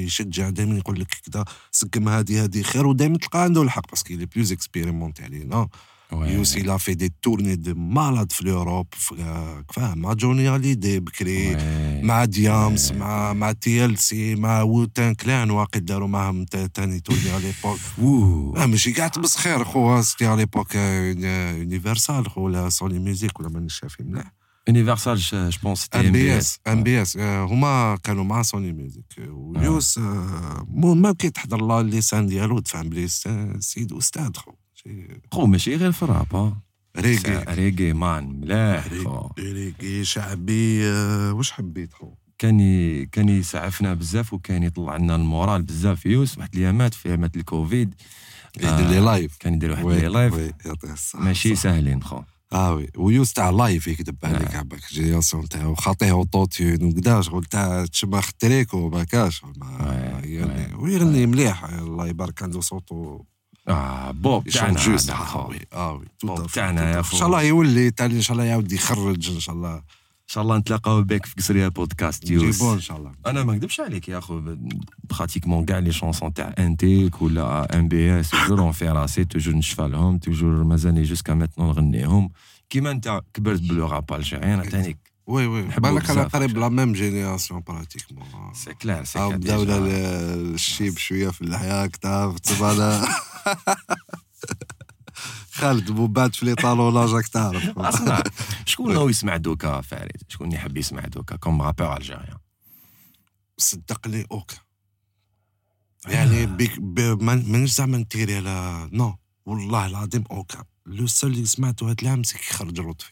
[0.05, 4.13] يشجع دائما يقول لك كذا سقم هادي هادي خير ودائما تلقى عنده الحق parce que
[4.13, 5.67] le plus expérimenté علينا
[6.11, 6.29] oui.
[6.29, 8.95] يوس il a fait des tournées de malade في l'Europe.
[9.73, 11.55] فاهم مع جوني هاليدي بكري.
[12.03, 17.43] مع ديامس مع مع TLC مع Wu-Tang Clan واقع داروا معاهم تا- تاني tournée à
[17.43, 17.79] l'époque.
[18.57, 23.79] لا ماشي قاعد تمسخير خو c'était à l'époque Universal خو ولا Sony Music ولا مانيش
[23.79, 24.31] شافي مليح
[24.67, 31.61] Universal je pense MBS MBS هما كانوا مع Sony Music ويوس آه، ما كي تحضر
[31.61, 33.07] لا اللسان ديالو تفهم بلي
[33.59, 34.51] سيد أستاذ خو.
[35.31, 36.53] خو ماشي غير في ال rap.
[36.97, 37.43] reggae.
[37.47, 38.87] reggaeman ملاح.
[39.39, 43.05] ريغي شعبي آه، واش حبيت خو؟ كان ي...
[43.05, 46.05] كان يسعفنا بزاف وكان يطلع لنا ال moral بزاف.
[46.05, 47.95] يوس واحد الأيامات في أيامات الكوفيد.
[48.57, 50.53] يدير لي live كان يدير واحد لي live
[51.15, 51.55] ماشي.
[51.55, 52.21] ساهلين خو.
[52.55, 54.57] آه oui ويوس تاع live يكذب عليك آه.
[54.57, 60.75] عباك génération تاعو خاطيه auto-tune وكدا شغل تاع تشبخ التريكو ما كاش mais oui، يغني
[60.75, 63.21] ويغني مليح الله يبارك عنده صوتو
[63.67, 64.79] آه بوب تاعنا
[65.73, 65.93] آه.
[65.95, 67.05] oui بوب تاعنا يا fait.
[67.05, 67.15] خو.
[67.15, 69.81] إن شاء الله يولي تالي إن شاء الله يعاود يخرج إن شاء الله
[70.25, 73.11] إن شاء الله نتلاقاو بك في قصرية بودكاست يوس نجيبو إن شاء الله.
[73.27, 74.41] أنا ما نكذبش عليك يا أخو
[75.09, 80.17] pratiquement كاع les chansons تاع Intik ولا MBS toujours en في راسي toujours نشفى لهم
[80.17, 82.29] toujours مازالني jusqu'à maintenant نغنيهم.
[82.69, 84.97] كيما أنت كبرت بلو راب ألجيريان تاني
[85.27, 85.61] وي وي.
[85.61, 86.35] بالك بزاف.
[86.35, 89.85] قريب لا ميم جينيراسيون براتيكمون سي كلار سي أو كلار بداو.
[89.85, 93.01] الشيب شوية في الحياة كتاب تبانا
[95.65, 97.79] خالد بوبات في لي طالوناج راك تعرف.
[97.79, 98.23] اسمع
[98.65, 102.37] شكون ناوي يسمع دوكا فريد شكون يحب يسمع دوكا كوم رابور ألجيريان؟
[103.57, 104.55] صدقني اوكا
[106.07, 111.45] يعني بيك ب- ما- مانيش زعما نتيري على نو والله العظيم aucun le seul اللي
[111.45, 113.11] سمعته هاد العام c'est كي خرج لطفي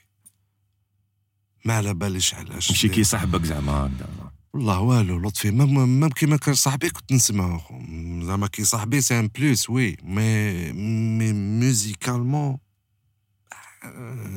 [1.66, 2.72] ما على باليش علاش.
[2.72, 4.32] ماشي كي صاحبك زعما هكذا.
[4.54, 5.52] والله والو لطفي.
[5.52, 7.82] même كيما كان صاحبي كنت نسمعه خو.
[8.22, 9.98] زعما كي صاحبي c'est un plus oui.
[10.04, 12.58] mais mais musicalement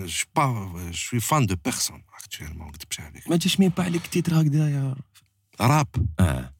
[0.05, 4.07] je pas suis fan de personne actuellement mais نكذبش عليك ما تجيش مين با عليك
[4.07, 4.97] titre هكذا يا
[5.61, 5.89] راب.
[6.21, 6.53] آه.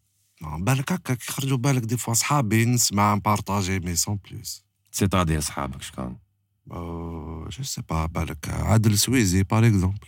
[0.43, 5.83] بالك هكا كي يخرجوا بالك des fois صحابي نسمع نبارطاجي mais sans plus c'est-à-dire صحابك
[5.83, 6.17] شكون؟
[6.70, 9.99] je sais pas بالك عادل سويزي par exemple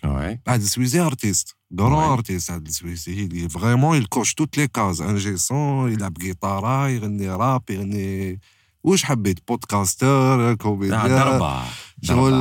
[0.46, 2.10] عادل سويزي artiste grand.
[2.10, 7.62] artiste عادل سويزي اللي vraiment يكوش toutes les cases ingé son يلعب جيتارا يغني راب
[7.70, 8.40] يغني
[8.84, 11.62] واش حبيت podcasteur comédien ضربه
[12.02, 12.32] شغل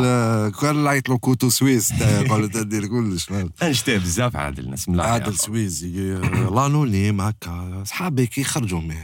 [0.50, 5.38] كان لايت له couteau suisse قال تدير كلش فهمت انشتي بزاف عادل ملاح يا عادل.
[5.38, 6.14] سويزي
[6.56, 8.98] لانونيم هكا صحابي كي يخرجوا مي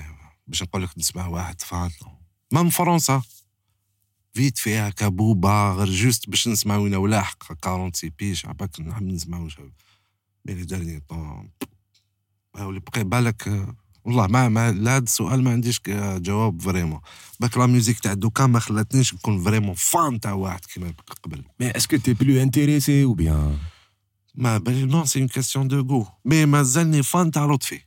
[0.47, 1.89] باش نقول لك نسمع واحد فان
[2.51, 3.22] مام فرنسا
[4.34, 8.45] فيت فيها كبوبا غير جوست باش نسمع وين ولاحق 40 بيش.
[8.45, 9.59] عباك نحب نسمع وش
[10.45, 11.49] مي لي ديرني طون
[12.59, 13.67] اللي بقى بالك
[14.05, 15.81] والله ما ما لهذا السؤال ما عنديش
[16.17, 16.99] جواب فريمون.
[17.39, 21.43] باك لا ميوزيك تاع دوكا ما خلاتنيش نكون فريمون فان تاع واحد كيما قبل.
[21.59, 23.59] mais est-ce que t'es plus intéressé ou bien
[24.36, 27.79] ما بالي non c'est une question de goût mais مازالني fan تاع لطفي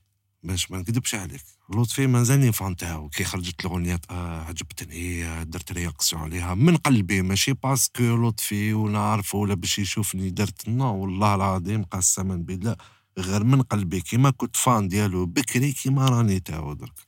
[0.43, 1.56] باش ما نكذبش عليك.
[1.71, 5.45] لطفي مازالني fan تاعو كي خرجت الأغنية آه عجبتني.
[5.45, 10.69] درت réaction عليها من قلبي ماشي parce que لطفي ونعرفه ولا باش يشوفني درت.
[10.69, 12.77] non والله العظيم قسما بالله
[13.19, 14.01] غير من قلبي.
[14.01, 17.07] كيما كنت fan ديالو بكري كيما راني تاعو درك.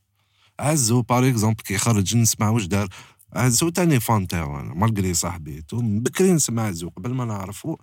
[0.61, 2.89] عزو par exemple كي خرج نسمع واش دار.
[3.33, 7.77] عزو تاني fan تاعو أنا malgré صاحبي بكري نسمع عزو قبل ما نعرفو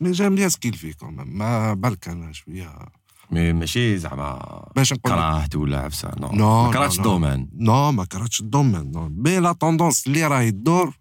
[0.00, 3.03] mais j'aime bien ce qu'il fait quand même ما بالك أنا شوية.
[3.30, 6.32] mais ماشي زعما باش نقول كرهت ولا عفسة non.
[6.32, 6.98] non ما كرهتش.
[6.98, 9.08] الدومين نو ما كرهتش ال domaine non.
[9.08, 10.98] mais la tendance اللي راهي تدور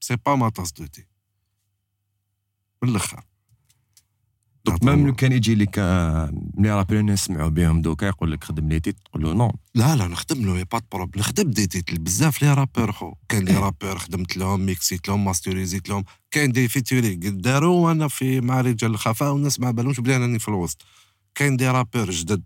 [0.00, 1.06] c'est pas ma tasse de thé
[2.82, 3.24] من الأخر.
[4.64, 5.78] donc même لو كان يجي لك
[6.56, 9.52] م les rappeurs نسمعوا بهم دوكا يقول لك خدم لي titre تقول له non.
[9.74, 11.20] لا لا نخدم له pas problème.
[11.20, 13.12] نخدم des titres بزاف les rappeurs خو.
[13.28, 16.04] كاين les rappeurs خدمت لهم ميكسيت لهم ماستوريزيت لهم.
[16.30, 20.48] كاين des featuring داروا وأنا في مع رجال الخفاء والناس ما بالهمش بلي راني في
[20.48, 20.82] الوسط.
[21.34, 22.42] كاين des rappeurs جدد.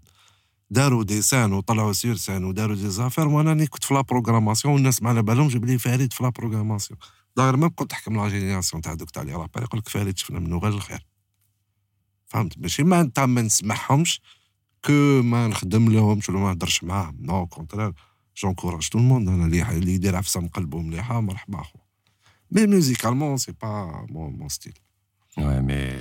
[0.70, 3.29] داروا des scènes وطلعوا sur scène وداروا des affaires.
[3.28, 6.99] وأنا راني كنت في la programmation والناس ما على بالهمش بلي فريد في la programmation.
[7.37, 9.62] داير même كنت تحكم la génération تاع دوك تاع les rappeurs.
[9.62, 11.07] يقول لك فريد شفنا منه غير الخير.
[12.26, 14.20] فهمت؟ ماشي ما انت ما نسمعهمش
[14.85, 17.16] que ما نخدم لهمش ولا ما نهضرش معاهم.
[17.21, 17.93] non contraire
[18.37, 21.78] جونكوراج تو الموند أنا اللي اللي يدير عفسة من قلبه مليحة مرحبا خو
[22.51, 24.78] مي ميوزيكالمون سي با مون ستيل
[25.39, 26.01] Ouais, mais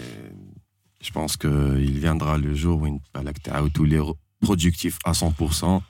[1.05, 4.01] je pense qu'il viendra le jour où Balak t'as tous les
[4.41, 5.81] productifs à 100%.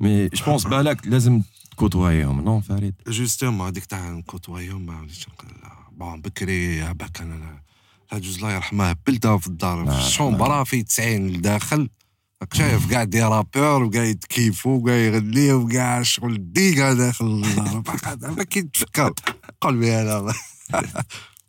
[0.00, 2.94] Mais je pense Balak, لازم تكوتوايهم non Farid.
[3.08, 5.48] جوستومون هذيك تاع نكوتوايهم ما وليتش نقول
[5.92, 7.62] بون بكري هباك أنا
[8.12, 11.88] لا جوز الله يرحمه بلتها في الدار في آه، الشومبرا في 90 لداخل
[12.42, 18.32] راك شايف كاع des rappeurs وكاع يتكيفوا وكاع يغنيو وكاع شغل ديكا داخل الدار باقي
[18.32, 19.12] ما كي تفكر
[19.60, 20.34] قول بي أنا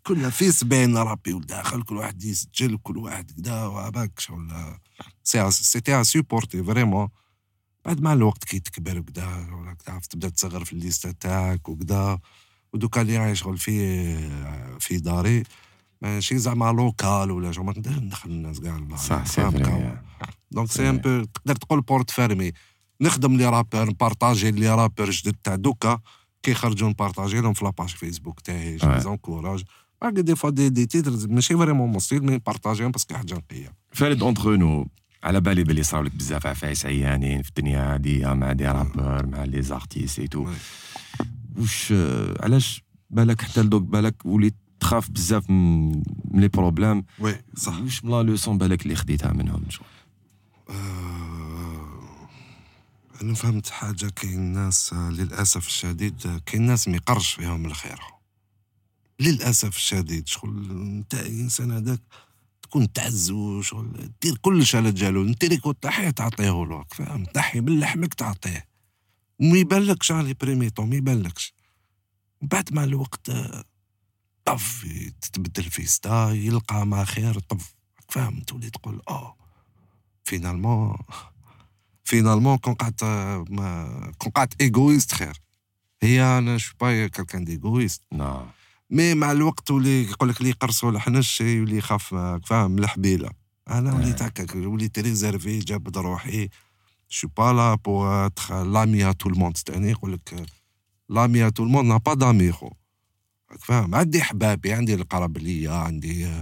[0.03, 4.51] كنا في 70 rappeurs وداخل كل واحد يسجل كل واحد كدا وهباك شغل
[5.23, 7.09] c'était ان سيبورتي vraiment.
[7.85, 12.19] بعد مع الوقت كي تكبر وكدا تعرف تبدا تصغر في ال liste تاعك وكدا.
[12.73, 14.17] ودوكا اللي راهي شغل في
[14.79, 15.43] في داري
[16.01, 18.95] ماشي زعما local ولا شغل ما نقدرش ندخل الناس كاع.
[18.95, 19.97] صح؟ فري
[20.51, 22.51] دونك سي ان بو تقدر تقول porte fermée
[23.01, 25.99] نخدم les rappeurs نبارطاجي les rappeurs جدد تاع دوكا.
[26.43, 28.97] كي يخرجوا نبارطاجي لهم في la page Facebook تاعي Ouais.
[28.97, 29.63] j'encourage
[30.03, 33.33] باقي des fois des des titres ماشي vraiment mon style mais نبارطاجيهم parce que حاجة
[33.33, 34.87] نقيه فريد entre nous
[35.23, 39.43] على بالي بلي صار لك بزاف عفايس عيانين في الدنيا هادية مع des rappeurs مع
[39.43, 40.47] les artistes et tout.
[41.57, 41.93] واش
[42.39, 46.01] علاش بالك حتى لدوك بالك وليت تخاف بزاف من
[46.33, 49.85] les problèmes oui صح واش من la leçon بالك اللي خديتها منهم شغل
[50.69, 52.27] آه،
[53.21, 57.99] أنا فهمت حاجة كاين ناس للاسف الشديد كاين ناس ما يقرش فيهم الخير
[59.19, 61.99] للأسف الشديد شغل انت انسان هذاك
[62.61, 67.79] تكون تعز وشغل دير كلش على جالو انت كنت تحيه تعطيه له فاهم تحي من
[67.79, 68.67] لحمك تعطيه.
[69.39, 71.53] وما يبانلكش على premier ما يبانلكش
[72.41, 73.31] بعد مع الوقت
[74.45, 74.85] طف
[75.21, 77.75] تتبدل في ستا يلقى ما خير طف.
[78.09, 79.35] فاهم تولي تقول آه.
[80.23, 80.97] finalement
[82.03, 83.03] finalement كون قعدت
[84.17, 85.41] كون قعدت égoïste خير.
[86.03, 88.45] هي أنا je suis pas quelqu'un d'égoïste là
[88.89, 92.15] mais مع الوقت ولي يقول لك اللي يقرصوا الحنش يولي يخاف
[92.45, 93.29] فاهم الحبيلة.
[93.69, 96.49] أنا وليت هكاك وليت réservé جابد روحي.
[97.09, 100.45] je suis pas là pour l'ami à tout le monde تاني يقول لك
[101.09, 102.69] l'ami à tout le monde n'a pas d'amis خو.
[103.59, 106.41] فاهم؟ عندي احبابي عندي القرب ليا عندي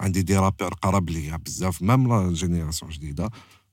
[0.00, 3.30] عندي des rappeurs قرب ليا بزاف même la génération جديدة.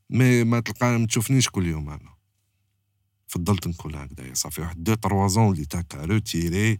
[0.09, 2.13] mais ما تلقى ما تشوفنيش كل يوم أنا.
[3.27, 6.79] فضلت نكون هكذايا صافي واحد deux trois ans وليت هكا retiré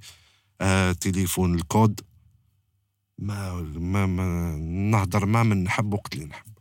[0.64, 2.01] آه تليفون الكود.
[3.18, 4.55] ما ما, ما
[4.91, 6.53] نهضر مع من نحب وقت اللي نحب.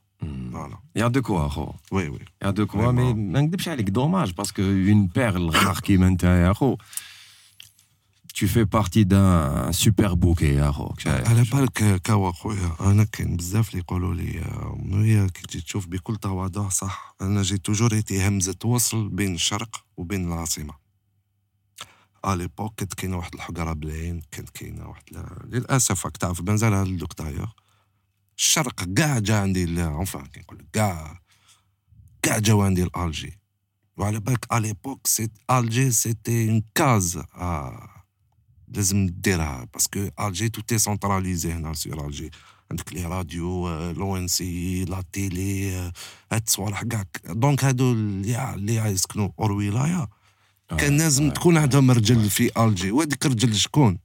[0.52, 0.78] voilà.
[0.96, 2.18] y a de quoi خو oui oui.
[2.42, 2.92] y a de quoi.
[2.92, 6.76] mais ما نكذبش عليك dommage parce que اون بيرل غار كيما انت يا خو
[8.34, 13.68] tu fais partie d'un super bouquet يا خو على بالك كوا خويا أنا كاين بزاف
[13.70, 17.14] اللي يقولوا لي آه، وهي كي تجي تشوف بكل تواضع صح.
[17.20, 20.81] أنا j'ai toujours été همزة وصل بين الشرق وبين العاصمة.
[22.24, 25.02] à l'époque كانت كاينة واحد الحقره بلاين كانت كاينة واحد
[25.44, 27.50] للاسف راك تعرف بنزل هذا الدوك دايوغ
[28.38, 31.20] الشرق كاع جا عندي enfin كي نقول لك كاع
[32.22, 33.38] كاع جاو عندي الالجي
[33.96, 37.88] وعلى بالك à l'époque c'est Alger c'était un cas آه
[38.68, 42.30] لازم ديرها parce que Alger tout était centralisé هنا sur Alger
[42.70, 45.92] عندك les radios l'ONCI la télé آه،
[46.32, 50.08] هاد الصوالح كاع donc هادو اللي اللي يسكنوا hors ولايه
[50.78, 52.90] كان لازم تكون عندهم رجل في ألجي.
[52.90, 53.98] وهذيك الرجل شكون؟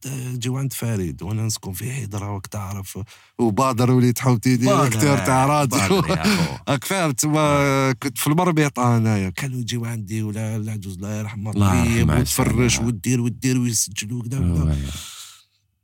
[0.00, 1.22] تجيو عند فريد.
[1.22, 2.98] وأنا نسكن في حيدرة راك تعرف.
[3.38, 6.00] وبادر وليد حوتي directeur تاع راديو
[6.68, 12.10] راك فاهم تما كنت في المربيط انايا كانوا يجيو عندي ولا العجوز الله يرحمه طيب
[12.10, 14.76] وتفرش ودير ودير ويسجلوا وكذا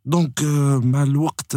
[0.04, 0.42] donc
[0.84, 1.50] مع الوقت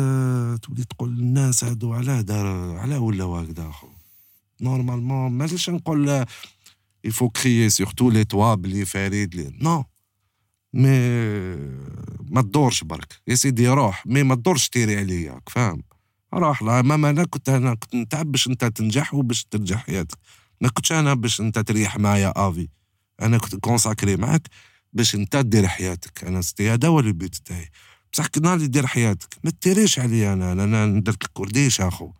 [0.62, 3.88] تولي تقول الناس هادو علاه دار علاه ولاو هكذا أخو.
[4.62, 6.26] normalement مانيش نقول
[7.04, 9.86] il faut crier sur tous les toits بلي فريد لي نو
[10.74, 10.90] mais
[12.30, 13.22] ما تدورش برك.
[13.28, 14.08] يا سيدي روح.
[14.08, 15.42] مي ما تدورش تيري عليا.
[15.48, 15.84] فاهم؟
[16.34, 20.18] روح لا ما أنا كنت أنا كنت نتعب باش أنت تنجح وباش تنجح حياتك.
[20.62, 22.68] ما كنتش أنا باش أنت تريح معايا آفي.
[23.22, 24.48] أنا كنت consacré معاك
[24.94, 26.24] باش أنت دير حياتك.
[26.24, 27.70] أنا c'était هذا هو البيت تاعي.
[28.14, 30.52] بصح كنا اللي دير حياتك ما تيريش عليا أنا.
[30.52, 32.12] أنا لك الكرديش أخو.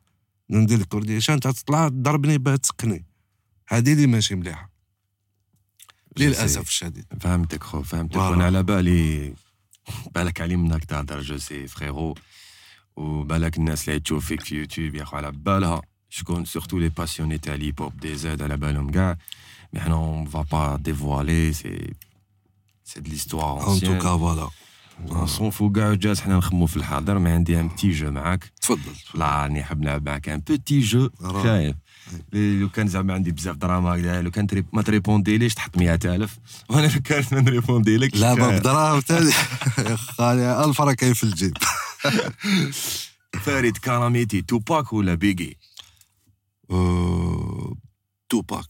[0.50, 2.56] ندير لك الكرديش أنت تطلع تضربني باه
[3.72, 4.70] هذه اللي ماشي مليحه
[6.18, 7.06] للأسف الشديد.
[7.22, 9.34] فهمتك خو فهمتك وأنا على بالي
[10.16, 12.16] بالك علي منك تهدر je sais frérot
[12.96, 15.82] وبالك الناس اللي تشوف فيك في يوتيوب يا خو على بالها.
[16.10, 19.18] شكون؟ surtout les passionnés تاع le hip-hop DZ على بالهم كاع
[19.74, 21.94] mais حنا on va pas dévoiler c'est
[22.84, 24.50] c'est de l'histoire en tout cas voilà
[25.06, 29.44] نصونفو كاع جالس حنا نخمو في الحاضر ما عندي un petit jeu معاك تفضل لا
[29.44, 31.76] راني حاب نلعب معاك un petit jeu خايف
[32.34, 36.40] لو كان زعما عندي بزاف دراما هكذا لو كان ما تريبوندي ليش تحط 100000
[36.70, 39.02] وأنا لو كان ما نريبوندي لك لا ما بدراهم
[40.18, 41.58] خالي الف راه كاين في الجيب.
[43.46, 45.58] فريد كراميتي توباك ولا Biggie؟
[48.30, 48.66] توباك.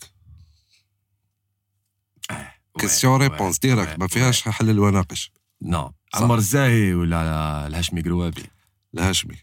[2.79, 5.31] question réponse directe ما فيهاش حلل وناقش
[5.61, 8.43] نو عمر الزاهي ولا الهاشمي قروابي؟
[8.93, 9.35] الهاشمي.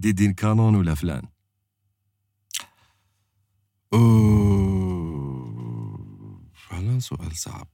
[0.00, 1.22] ديدين كانون ولا فلان؟
[6.68, 7.68] فعلا سؤال صعب.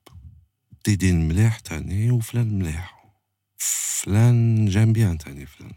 [0.85, 3.15] ديدين مليح تاني وفلان مليح.
[3.57, 5.73] فلان جام بيان تاني فلان.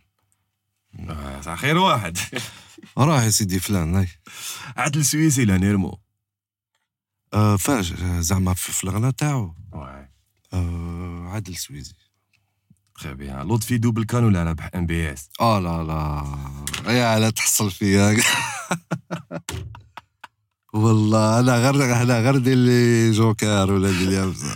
[1.41, 2.17] صح خير واحد.
[2.97, 4.07] راه يا سيدي فلان هاي
[4.77, 5.99] عدل سويسي لا نيرمو.
[7.33, 9.55] آه فاش زعما في الغنى تاعو.
[10.53, 11.93] آه عادل سويزي
[12.99, 16.93] تخي بيان لطفي دوبل كان ولا ربح ام بي اس آه لا لا.
[16.93, 18.15] يا لا تحصل فيا
[20.73, 24.55] والله أنا غير أنا غير دير لي جوكر ولا دير لي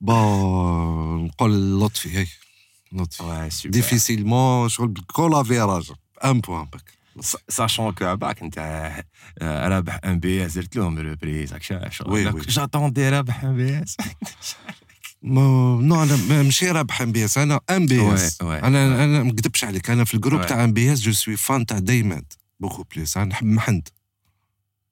[0.00, 2.26] بون نقول لطفي هي.
[2.92, 3.22] لطفي.
[3.68, 5.92] ديفيسيلمون شغل بالكولا فيراج
[6.24, 6.96] ان بوان بك.
[7.48, 8.58] ساشون كو باك انت
[9.42, 11.62] رابح ام بي اس درت لهم ريبريز هاك
[12.06, 12.40] وي، وي.
[15.22, 17.38] نو أنا ماشي رابح أم بي إس.
[17.38, 18.42] أنا أم بي إس.
[18.42, 19.90] أنا أنا ما نكذبش عليك.
[19.90, 20.46] أنا في ال groupe.
[20.46, 23.16] تاع MBS je suis fan تاع دايمات beaucoup plus.
[23.16, 23.88] أنا نحب محند.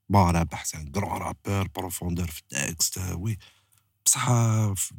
[0.09, 3.39] Bon رابح c'est un grand rappeur profondeur في ال texte oui.
[4.07, 4.29] بصح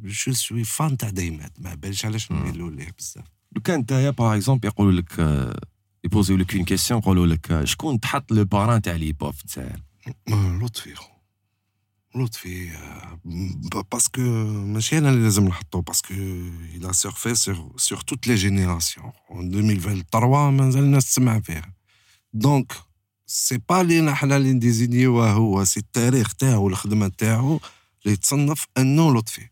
[0.04, 2.32] je suis fan تاع دايمات ما باليش علاش.
[2.32, 3.24] نميلو ليه بزاف.
[3.56, 5.60] لو كان نتايا par exemple يقولوا لك آه،
[6.04, 10.58] يبوزيو لك une question يقولوا لك آه، شكون تحط le parrain تاع le hip-hop آه،
[10.62, 11.15] لطفي خو.
[12.16, 13.20] لطفي آه،
[13.92, 14.20] parce que
[14.66, 16.14] ماشي أنا اللي لازم نحطو parce que
[16.92, 17.56] surfé sur
[17.88, 19.12] sur toutes les générations.
[19.30, 21.74] En 2023 مازال الناس تسمع فيها.
[22.32, 22.72] Donc
[23.26, 27.60] c'est pas لينا حنا اللي نديزينيوه هو c'est التاريخ تاعو الخدمة تاعو
[28.02, 29.48] اللي يتصنف أنه لطفي.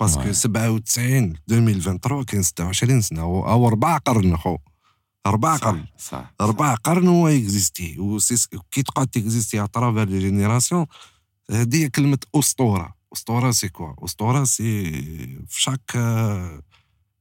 [0.00, 0.30] parce que Ouais.
[0.30, 4.56] 97 2023 كاين 26 سنة أو أو ربع قرن خو
[5.26, 5.84] ربع قرن.
[5.98, 6.34] صح صح.
[6.40, 10.86] ربع قرن هو existé وسيس- كي تقعد تكزيستي à travers les générations
[11.50, 12.94] هذه كلمة أسطورة.
[13.12, 14.90] أسطورة c'est quoi أسطورة c'est
[15.48, 15.90] في chaque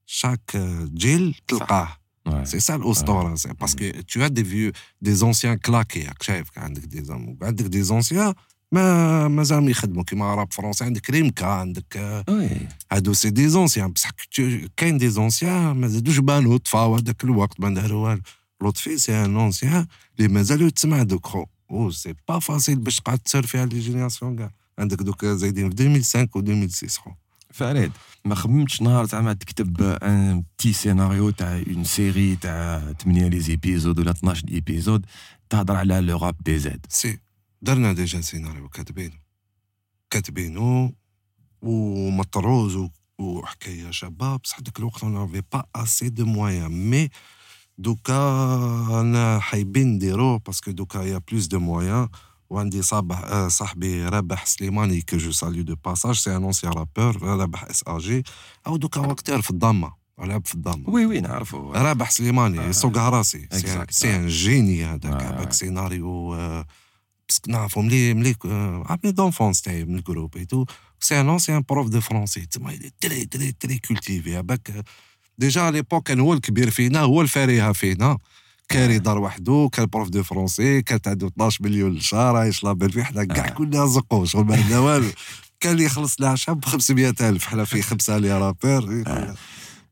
[0.05, 0.57] chaque
[0.93, 1.87] جيل تلقاه.
[2.29, 2.43] Ouais.
[2.43, 3.35] C'est ça الأسطورة.
[3.35, 4.71] C'est parce que tu as des vieux
[5.01, 8.33] des anciens كلاكي راك شايف كان عندك des an- عندك des anciens
[8.71, 12.49] ما مازالهم يخدموا كيما rap français عندك Rim'K عندك آه، oui
[12.91, 17.59] هادو c'est des anciens بصح كت- كاين des anciens ما زادوش بانو طفاو هذاك الوقت
[17.59, 18.21] ما داروا والو.
[18.63, 19.87] لطفي c'est un ancien
[20.19, 21.45] اللي مازالو يتسمع دوك خو.
[21.71, 24.51] أو c'est pas facile باش تقعد تسير على les générations كاع.
[24.79, 27.11] عندك دوك زايدين في 2005 و 2006 خو.
[27.53, 27.91] فريد
[28.25, 33.99] ما خممتش نهار زعما تكتب un petit scénario تاع une série تاع 8 les épisodes
[33.99, 35.05] ولا 12 épisodes
[35.49, 37.19] تهضر على le rap DZ si
[37.61, 39.13] درنا déjà سيناريو كاتبينو.
[40.09, 40.95] كاتبينو
[41.61, 42.89] ومطروز
[43.19, 47.09] وحكايه شابه بصح ديك الوقت on avait pas assez de moyens mais
[47.77, 48.15] دوكا
[49.01, 52.07] أنا حايبين نديروه parce que دوكا y a plus de moyens
[52.49, 57.23] وعندي صابح آه، صاحبي رابح سليماني que je salue de passage c'est un ancien rappeur
[57.23, 58.23] رابح إس ا جي
[58.67, 62.69] أو دوكا هو acteur في الدامة لعب في الدامة oui oui نعرفو رابح سليماني آه.
[62.69, 63.91] يسوقها راسي Exact.
[63.91, 65.29] c'est un génie هذاك آه.
[65.29, 66.65] هذاك سيناريو آه،
[67.29, 70.65] parce que نعرفو ملي ملي آه، un ami d'enfance تاعي من ال groupe et tout
[70.99, 74.83] c'est un ancien prof de français تما il est très très très cultivé bac آه،
[75.37, 78.17] Déjà à l'époque كان هو الكبير فينا هو الفارهه فينا
[78.69, 82.91] كاري دار وحده كان prof de français كانت عنده 12 مليون للشهر عايش la belle
[82.91, 85.09] vie حنا كاع كنا زقو شغل ما عندنا والو
[85.59, 89.03] كان اللي يخلص العشاء ب 500 الف حنا في خمسه les rappeurs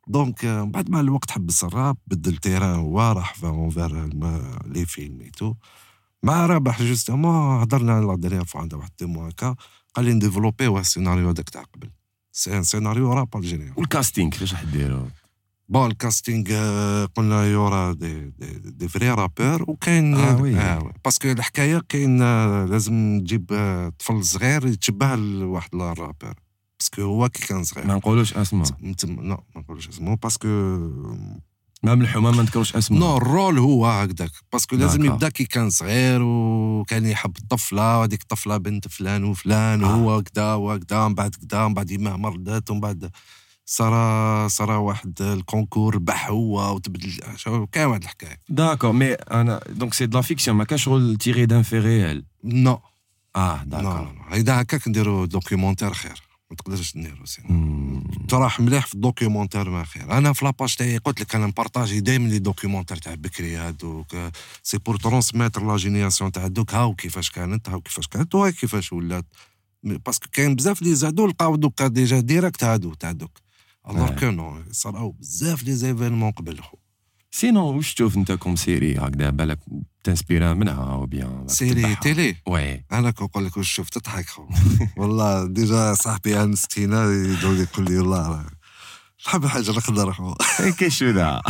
[0.08, 4.10] donc آه، بعد ما الوقت حبس الراب بدل terrain هو راح envers
[4.66, 5.54] les films et tout
[6.24, 9.56] مع رابح justement هضرنا la dernière fois عندها واحد mois هكا
[9.94, 11.89] قال لي نديفلوبيو السيناريو هذاك تاع قبل
[12.32, 15.06] c'est un scénario rap algérien وال casting كيفاش راح ديروا
[15.74, 20.56] bon ال casting آه، قلنا y aura des des, des vrais rappeurs وكاين آه oui.
[20.57, 26.34] آه parce que الحكاية كاين آه، لازم تجيب آه، طفل صغير يتشبه لواحد ال rappeur
[26.80, 28.63] parce que هو كي كان صغير ما نقولوش أسمه.
[29.03, 30.47] لا ما نقولش أسمه parce que
[31.84, 35.05] ما الحمام ما نذكروش أسمه non ال rôle هو هكذاك parce que لازم.
[35.05, 39.88] يبدا كي كان صغير وكان يحب الطفلة وهذيك الطفلة بنت فلان وفلان آه.
[39.88, 43.11] وهو كدا وكدا من بعد كدا من بعد يماه مرضت ومن بعد
[43.66, 47.20] صار صار واحد ال concours ربح هو وتبدل
[47.72, 48.39] كاين واحد الحكاية.
[48.49, 52.26] D'accord mais أنا Donc c'est de la fiction ما كانش شغل tiré d'un fait réel
[52.43, 52.80] Non
[53.36, 54.16] آه d'accord.
[54.34, 56.22] إذا هكاك نديرو documentaire خير.
[56.51, 56.93] ما تقدرش
[57.49, 58.03] مم.
[58.30, 60.18] تراح مليح في ال documentaire ما خير.
[60.18, 64.16] أنا في la page تاعي قلت لك أنا نبارطاجي دائما les documentaires تاع بكري هادوك
[64.64, 66.74] c'est pour transmettre la génération تاع دوك.
[66.74, 69.26] هاو كيفاش كانت هاو كيفاش كانت وهاي كيفاش ولات.
[69.84, 73.43] باسكو كاين بزاف اللي زادوا لقاو دوكا ديجا ديريكت هادو تاع دوك.
[73.90, 74.20] الوغ.
[74.20, 76.78] كو نو صراو بزاف لي زيفينمون قبل خو
[77.32, 79.60] سينو واش تشوف انت كوم سيري هكذا بالك
[80.04, 84.48] تنسبيرا منها أو بيان سيري تيلي وي أنا كون نقول لك واش شفت تضحك خو
[84.98, 88.46] والله ديجا صاحبي عن ستينا يدور يقول لي والله
[89.28, 89.72] نحب حاجة
[90.80, 91.42] كاين شو ذا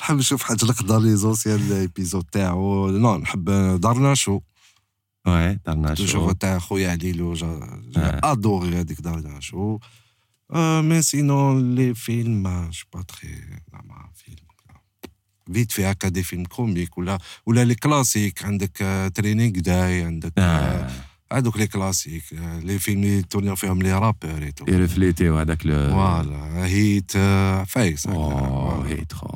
[0.00, 3.44] نحب نشوف حاجة الخضر لي زوسيال ايبيزود تاعو نو نحب
[3.80, 4.40] دارنا شو
[5.26, 6.96] وي دارنا شو تاع خويا آه.
[6.96, 9.78] جا ادوري هذيك دارنا شو
[10.54, 13.28] مي سينون لي فيلم جو با تخي
[13.72, 14.46] لا ما فيلم
[15.52, 20.32] فيت في هكا دي فيلم كوميك ولا ولا لي كلاسيك عندك آه، ترينينغ داي عندك
[20.38, 20.90] آه، آه.
[21.32, 24.64] هذوك لي كلاسيك آه، لي فيلم اللي تورنيو فيهم لي رابور إي تو.
[24.68, 28.06] يرفليتيو هذاك فوالا هيت آه، فايس.
[28.06, 29.28] هيت خو.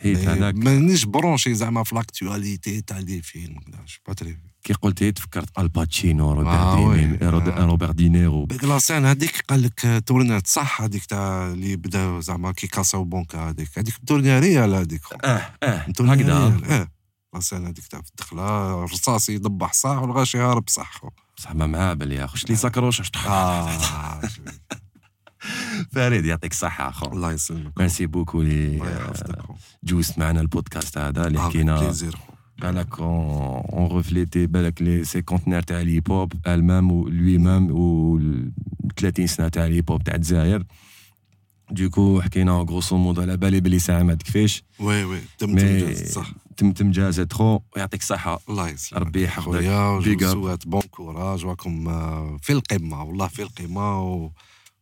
[0.00, 3.60] هيت هذاك مانيش برونشي زعما في لأكتواليتي تاع لي فيلم
[4.06, 4.36] با تري.
[4.64, 7.92] كي قلت هيت فكرت الباتشينو آه، روبرت آه.
[7.92, 13.04] دينيرو بيك لاسين هذيك قال لك تورنات صح هذيك تاع اللي بداو زعما كي كاساو
[13.04, 15.02] بونكا هذيك هذيك تورنيا ريال هذيك.
[15.24, 16.32] آه آه هكذا
[16.70, 16.88] آه
[17.34, 21.00] لاسين هذيك تاع في الدخلة الرصاص يضبح صح والغاشي يهرب صح.
[21.36, 24.20] بصح ما معابل يا اخو شلي سكروش آه
[25.92, 28.80] فريد يعطيك الصحة أخو الله يسلمك merci beaucoup اللي.
[29.84, 31.92] جوزت معنا البودكاست هذا اللي آه، حكينا.
[32.64, 38.20] بالك on reflétait بالك le cinquantenaire تاع الهيب هوب المام ولوي مام و
[38.96, 40.64] 30 سنه تاع الهيب هوب تاع الجزائر
[41.70, 46.32] donc حكينا grosso modo على بالي بلي ساعه ما تكفيش oui oui تم تنجز صح
[46.56, 49.46] تمتم جازت خو ويعطيك الصحه الله يسلمك ربي يحفظك.
[49.46, 49.98] خويا
[50.66, 54.30] Bon courage وراكم آه، في القمه والله في القمه و...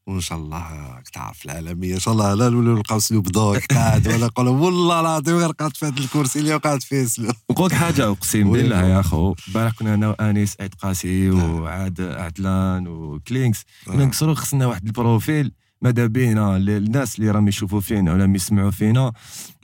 [0.06, 4.08] وإن شاء الله راك تعرف العالمية إن شاء الله لا نولوا نلقاو سلوب دوك قاعد
[4.08, 8.08] ولا نقول والله العظيم غير قاعد في هذا الكرسي اللي قاعد فيه سلوب نقولك حاجة
[8.10, 8.52] أقسم.
[8.52, 13.64] بالله يا أخو بالك كنا أنا وأنيس عيد قاسي وعاد عدلان وكلينكس.
[13.86, 14.06] كنا آه.
[14.06, 15.52] نكسرو خصنا واحد ال profil.
[15.82, 19.12] ماذا بينا؟ الناس اللي راهم يشوفوا فينا ولا يسمعوا فينا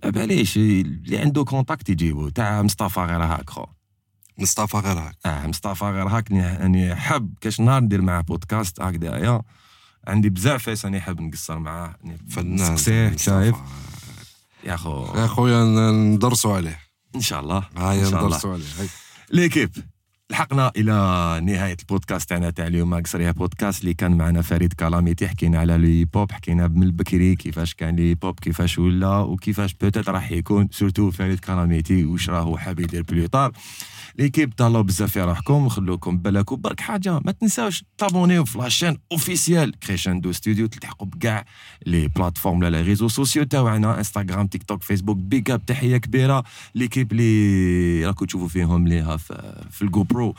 [0.05, 2.29] ما باليش اللي عنده contact يجيبو.
[2.29, 3.65] تاع مصطفى غير هاك خو.
[4.39, 5.17] مصطفى غير هاك.
[5.27, 9.43] آه مصطفى غير هاك راني- راني حب كاش نهار ندير معاه بودكاست هكذايا.
[10.09, 11.95] عندي بزاف راني حاب نقصر معاه
[12.39, 13.17] نسقسيه.
[13.17, 13.57] شايف؟
[14.65, 16.79] يا خو يا خويا ندرسوا عليه.
[17.15, 18.27] إن شاء الله شاء الله.
[18.27, 18.65] ندرسوا عليه.
[18.79, 18.89] هاي.
[19.31, 19.71] l'équipe
[20.31, 20.93] لحقنا إلى
[21.45, 22.95] نهاية البودكاست تاعنا تاع اليوم.
[22.95, 27.75] قصريه بودكاست اللي كان معنا فريد كلاميتي حكينا على les pubs حكينا من البكري كيفاش
[27.75, 32.81] كان les pubs كيفاش ولا وكيفاش peut-être راح يكون surtout فريد كلاميتي واش راهو حاب
[32.81, 33.53] يدير plus tard
[34.19, 38.99] l'équipe تهلاو بزاف في روحكم وخلوكم بالكم برك حاجة ما تنساوش تابونيو في la chaîne
[39.13, 41.45] officielle Crescendo Studio تلتحقوا بكاع
[41.87, 46.45] لي بلاتفورم لي ريزو سوسيو تاعنا انستغرام تيك توك فيسبوك بيك اب تحية كبيرة.
[46.75, 50.35] ليكيب اللي راكم تشوفوا فيهم ليها في, الجو برو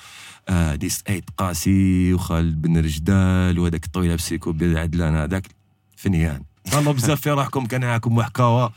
[0.50, 5.16] آه ديس ايت قاسي وخالد بن رجدال وهذاك الطويله بسيكو عدلان.
[5.16, 5.48] هذاك
[5.96, 6.44] فنيان.
[6.72, 8.74] تهلاو بزاف في روحكم كان معاكم محكاوه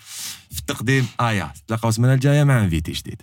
[0.51, 1.07] في التقديم.
[1.21, 3.23] ايا تلاقاو السمانة الجاية مع انفيتي جديد.